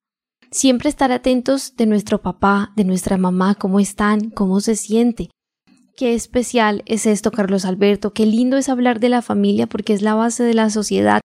Siempre 0.49 0.89
estar 0.89 1.11
atentos 1.11 1.75
de 1.75 1.85
nuestro 1.85 2.23
papá, 2.23 2.73
de 2.75 2.85
nuestra 2.85 3.17
mamá, 3.17 3.53
cómo 3.53 3.79
están, 3.79 4.31
cómo 4.31 4.61
se 4.61 4.75
siente. 4.75 5.29
Qué 5.95 6.15
especial 6.15 6.81
es 6.87 7.05
esto, 7.05 7.29
Carlos 7.29 7.65
Alberto. 7.65 8.13
Qué 8.13 8.25
lindo 8.25 8.57
es 8.57 8.67
hablar 8.67 8.99
de 8.99 9.09
la 9.09 9.21
familia 9.21 9.67
porque 9.67 9.93
es 9.93 10.01
la 10.01 10.15
base 10.15 10.43
de 10.43 10.55
la 10.55 10.71
sociedad 10.71 11.21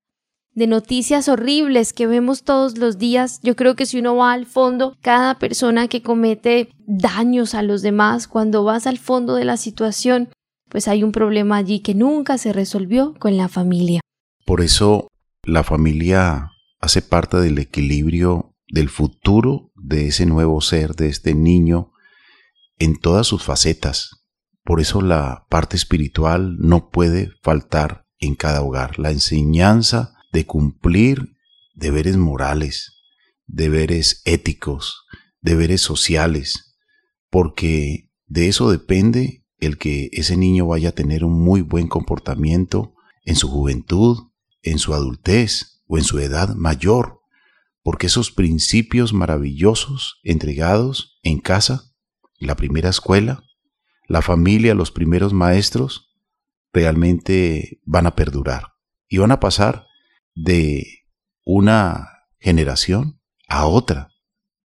de 0.59 0.67
noticias 0.67 1.29
horribles 1.29 1.93
que 1.93 2.09
vemos 2.09 2.43
todos 2.43 2.79
los 2.79 2.99
días. 2.99 3.39
Yo 3.45 3.55
creo 3.55 3.77
que 3.77 3.87
si 3.87 4.01
uno 4.01 4.17
va 4.17 4.33
al 4.33 4.45
fondo, 4.45 4.97
cada 5.03 5.39
persona 5.39 5.87
que 5.87 6.03
comete 6.03 6.71
daños 6.85 7.55
a 7.55 7.63
los 7.63 7.81
demás, 7.81 8.27
cuando 8.27 8.65
vas 8.65 8.89
al 8.89 8.99
fondo 8.99 9.37
de 9.37 9.45
la 9.45 9.57
situación, 9.57 10.31
pues 10.69 10.89
hay 10.89 11.05
un 11.05 11.13
problema 11.13 11.59
allí 11.59 11.79
que 11.79 11.95
nunca 11.95 12.39
se 12.39 12.53
resolvió 12.53 13.15
con 13.21 13.37
la 13.37 13.47
familia. 13.49 14.01
Por 14.45 14.61
eso 14.61 15.07
la 15.45 15.63
familia 15.63 16.51
hace 16.81 17.03
parte 17.03 17.37
del 17.37 17.59
equilibrio 17.59 18.57
del 18.67 18.89
futuro 18.89 19.71
de 19.77 20.09
ese 20.09 20.27
nuevo 20.27 20.61
ser, 20.61 20.97
de 20.97 21.09
este 21.09 21.35
niño, 21.35 21.93
en 22.81 22.99
todas 22.99 23.29
sus 23.29 23.45
facetas. 23.45 24.27
Por 24.65 24.81
eso 24.81 25.03
la 25.03 25.47
parte 25.49 25.77
espiritual 25.77 26.57
no 26.59 26.91
puede 26.91 27.31
faltar 27.45 28.07
en 28.19 28.35
cada 28.35 28.63
hogar. 28.63 28.99
La 28.99 29.13
enseñanza 29.13 30.18
de 30.33 30.47
cumplir 30.47 31.37
deberes 31.75 32.17
morales, 32.17 33.03
deberes 33.47 34.23
éticos, 34.25 35.05
deberes 35.41 35.81
sociales, 35.81 36.77
porque 37.31 38.11
de 38.27 38.49
eso 38.49 38.71
depende 38.71 39.45
el 39.59 39.79
que 39.79 40.11
ese 40.13 40.37
niño 40.37 40.67
vaya 40.67 40.91
a 40.91 40.93
tener 40.93 41.25
un 41.25 41.41
muy 41.41 41.63
buen 41.63 41.89
comportamiento 41.89 42.95
en 43.25 43.37
su 43.37 43.49
juventud, 43.49 44.29
en 44.63 44.79
su 44.79 44.95
adultez 44.95 45.83
o 45.87 45.99
en 45.99 46.05
su 46.05 46.19
edad 46.19 46.55
mayor, 46.55 47.21
porque 47.83 48.07
esos 48.07 48.31
principios 48.31 49.13
maravillosos 49.13 50.21
entregados 50.23 51.19
en 51.23 51.41
casa, 51.41 51.93
la 52.39 52.55
primera 52.55 52.91
escuela, 52.91 53.43
la 54.07 54.23
familia, 54.23 54.75
los 54.75 54.91
primeros 54.91 55.33
maestros, 55.33 56.15
realmente 56.73 57.81
van 57.85 58.07
a 58.07 58.15
perdurar 58.15 58.75
y 59.09 59.19
van 59.19 59.33
a 59.33 59.41
pasar 59.41 59.88
de 60.39 61.05
una 61.45 62.11
generación 62.39 63.21
a 63.49 63.67
otra, 63.67 64.11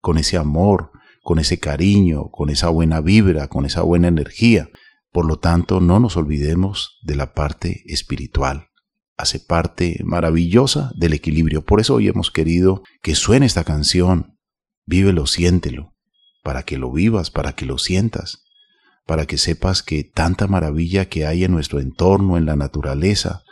con 0.00 0.16
ese 0.16 0.38
amor, 0.38 0.90
con 1.22 1.38
ese 1.38 1.58
cariño, 1.58 2.30
con 2.30 2.48
esa 2.48 2.70
buena 2.70 3.00
vibra, 3.02 3.48
con 3.48 3.66
esa 3.66 3.82
buena 3.82 4.08
energía. 4.08 4.70
Por 5.12 5.26
lo 5.26 5.38
tanto, 5.38 5.80
no 5.80 6.00
nos 6.00 6.16
olvidemos 6.16 6.98
de 7.02 7.16
la 7.16 7.34
parte 7.34 7.82
espiritual. 7.86 8.68
Hace 9.18 9.38
parte 9.38 10.00
maravillosa 10.02 10.92
del 10.94 11.12
equilibrio. 11.12 11.62
Por 11.62 11.80
eso 11.80 11.96
hoy 11.96 12.08
hemos 12.08 12.30
querido 12.30 12.82
que 13.02 13.14
suene 13.14 13.44
esta 13.44 13.64
canción. 13.64 14.38
Vívelo, 14.86 15.26
siéntelo, 15.26 15.94
para 16.42 16.62
que 16.62 16.78
lo 16.78 16.90
vivas, 16.90 17.30
para 17.30 17.52
que 17.52 17.66
lo 17.66 17.76
sientas, 17.76 18.44
para 19.04 19.26
que 19.26 19.36
sepas 19.36 19.82
que 19.82 20.04
tanta 20.04 20.46
maravilla 20.46 21.10
que 21.10 21.26
hay 21.26 21.44
en 21.44 21.52
nuestro 21.52 21.80
entorno, 21.80 22.38
en 22.38 22.46
la 22.46 22.56
naturaleza, 22.56 23.42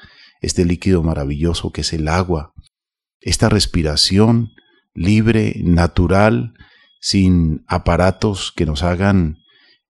este 0.40 0.64
líquido 0.64 1.02
maravilloso 1.02 1.72
que 1.72 1.82
es 1.82 1.92
el 1.92 2.08
agua, 2.08 2.52
esta 3.20 3.48
respiración 3.48 4.52
libre, 4.94 5.54
natural, 5.62 6.54
sin 7.00 7.64
aparatos 7.68 8.52
que 8.54 8.66
nos 8.66 8.82
hagan 8.82 9.38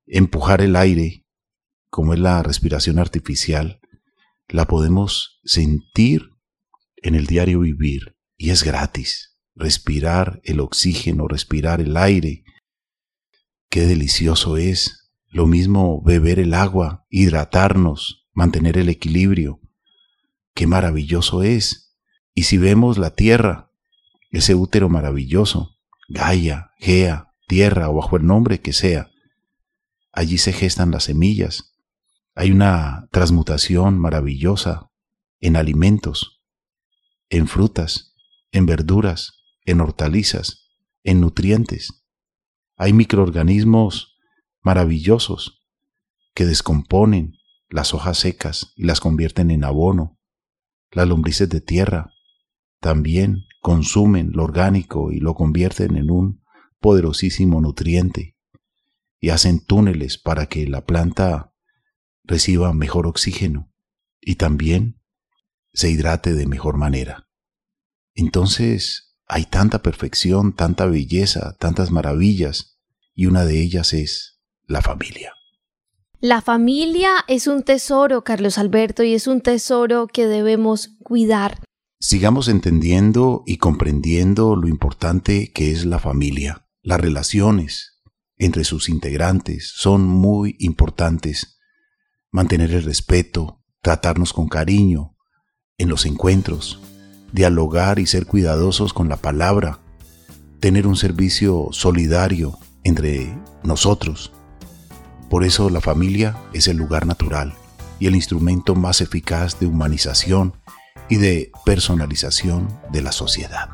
empujar 0.07 0.61
el 0.61 0.77
aire, 0.77 1.25
como 1.91 2.13
es 2.15 2.21
la 2.21 2.43
respiración 2.43 2.99
artificial, 2.99 3.81
la 4.49 4.67
podemos 4.67 5.41
sentir 5.45 6.31
en 6.97 7.15
el 7.15 7.27
diario 7.27 7.61
vivir 7.61 8.17
y 8.37 8.51
es 8.51 8.63
gratis. 8.65 9.37
Respirar 9.55 10.41
el 10.45 10.61
oxígeno, 10.61 11.27
respirar 11.27 11.81
el 11.81 11.97
aire. 11.97 12.45
Qué 13.69 13.87
delicioso 13.87 14.57
es. 14.57 15.11
Lo 15.27 15.47
mismo 15.47 16.01
beber 16.03 16.39
el 16.39 16.55
agua, 16.55 17.05
hidratarnos, 17.11 18.29
mantener 18.33 18.79
el 18.79 18.89
equilibrio. 18.89 19.61
Qué 20.59 20.66
maravilloso 20.66 21.44
es. 21.44 21.97
Y 22.35 22.42
si 22.42 22.59
vemos 22.59 22.99
la 22.99 23.11
tierra, 23.14 23.71
ese 24.33 24.57
útero 24.57 24.88
maravilloso, 24.88 25.77
Gaia, 26.09 26.73
Gea, 26.79 27.33
tierra 27.47 27.88
o 27.90 27.94
bajo 27.94 28.16
el 28.16 28.27
nombre 28.27 28.61
que 28.61 28.73
sea. 28.73 29.09
Allí 30.11 30.37
se 30.37 30.53
gestan 30.53 30.90
las 30.90 31.05
semillas. 31.05 31.77
Hay 32.35 32.51
una 32.51 33.07
transmutación 33.12 34.01
maravillosa 34.01 34.90
en 35.38 35.55
alimentos, 35.55 36.42
en 37.29 37.47
frutas, 37.47 38.16
en 38.51 38.66
verduras, 38.66 39.44
en 39.64 39.81
hortalizas, 39.81 40.73
en 41.05 41.21
nutrientes. 41.21 42.05
Hay 42.77 42.92
microorganismos 42.92 44.18
maravillosos 44.62 45.64
que 46.35 46.47
descomponen 46.47 47.37
las 47.68 47.94
hojas 47.94 48.18
secas 48.18 48.73
y 48.75 48.87
las 48.87 48.99
convierten 48.99 49.53
en 49.53 49.62
abono. 49.62 50.17
Las 50.90 51.07
lombrices 51.07 51.48
de 51.48 51.61
tierra 51.61 52.12
también 52.81 53.44
consumen 53.61 54.33
lo 54.33 54.44
orgánico 54.44 55.12
y 55.12 55.20
lo 55.20 55.35
convierten 55.35 55.96
en 55.96 56.11
un 56.11 56.42
poderosísimo 56.81 57.61
nutriente 57.61 58.37
y 59.20 59.31
hacen 59.31 59.64
túneles 59.64 60.16
para 60.18 60.46
que 60.46 60.66
la 60.66 60.85
planta 60.85 61.53
reciba 62.24 62.72
mejor 62.72 63.07
oxígeno 63.07 63.72
y 64.20 64.37
también 64.37 65.01
se 65.72 65.90
hidrate 65.90 66.35
de 66.35 66.46
mejor 66.46 66.77
manera. 66.77 67.29
Entonces 68.14 69.16
hay 69.27 69.44
tanta 69.44 69.83
perfección, 69.83 70.53
tanta 70.55 70.87
belleza, 70.87 71.57
tantas 71.59 71.90
maravillas 71.90 72.79
y 73.14 73.27
una 73.27 73.44
de 73.44 73.61
ellas 73.61 73.92
es 73.92 74.40
la 74.66 74.83
familia. 74.83 75.33
La 76.20 76.42
familia 76.42 77.11
es 77.28 77.46
un 77.46 77.62
tesoro, 77.62 78.24
Carlos 78.24 78.59
Alberto, 78.59 79.04
y 79.04 79.14
es 79.14 79.28
un 79.28 79.40
tesoro 79.40 80.09
que 80.09 80.26
debemos 80.26 80.96
cuidar. 81.04 81.62
Sigamos 82.00 82.48
entendiendo 82.48 83.44
y 83.46 83.59
comprendiendo 83.59 84.57
lo 84.57 84.66
importante 84.66 85.52
que 85.52 85.70
es 85.70 85.85
la 85.85 86.00
familia. 86.00 86.66
Las 86.83 87.00
relaciones 87.00 88.00
entre 88.37 88.64
sus 88.64 88.88
integrantes 88.88 89.70
son 89.76 90.09
muy 90.09 90.57
importantes. 90.59 91.61
Mantener 92.33 92.72
el 92.72 92.83
respeto, 92.83 93.62
tratarnos 93.81 94.33
con 94.33 94.48
cariño 94.48 95.14
en 95.76 95.88
los 95.88 96.04
encuentros, 96.04 96.81
dialogar 97.31 98.00
y 98.00 98.07
ser 98.07 98.26
cuidadosos 98.26 98.92
con 98.92 99.09
la 99.09 99.18
palabra, 99.18 99.78
tener 100.59 100.88
un 100.88 100.96
servicio 100.96 101.68
solidario 101.70 102.59
entre 102.83 103.33
nosotros. 103.62 104.33
Por 105.29 105.45
eso 105.45 105.69
la 105.69 105.81
familia 105.81 106.37
es 106.53 106.69
el 106.69 106.77
lugar 106.77 107.07
natural 107.07 107.55
y 107.99 108.07
el 108.07 108.14
instrumento 108.14 108.75
más 108.75 109.01
eficaz 109.01 109.59
de 109.61 109.67
humanización 109.67 110.55
y 111.09 111.17
de 111.17 111.53
personalización 111.64 112.69
de 112.91 113.03
la 113.03 113.12
sociedad. 113.12 113.69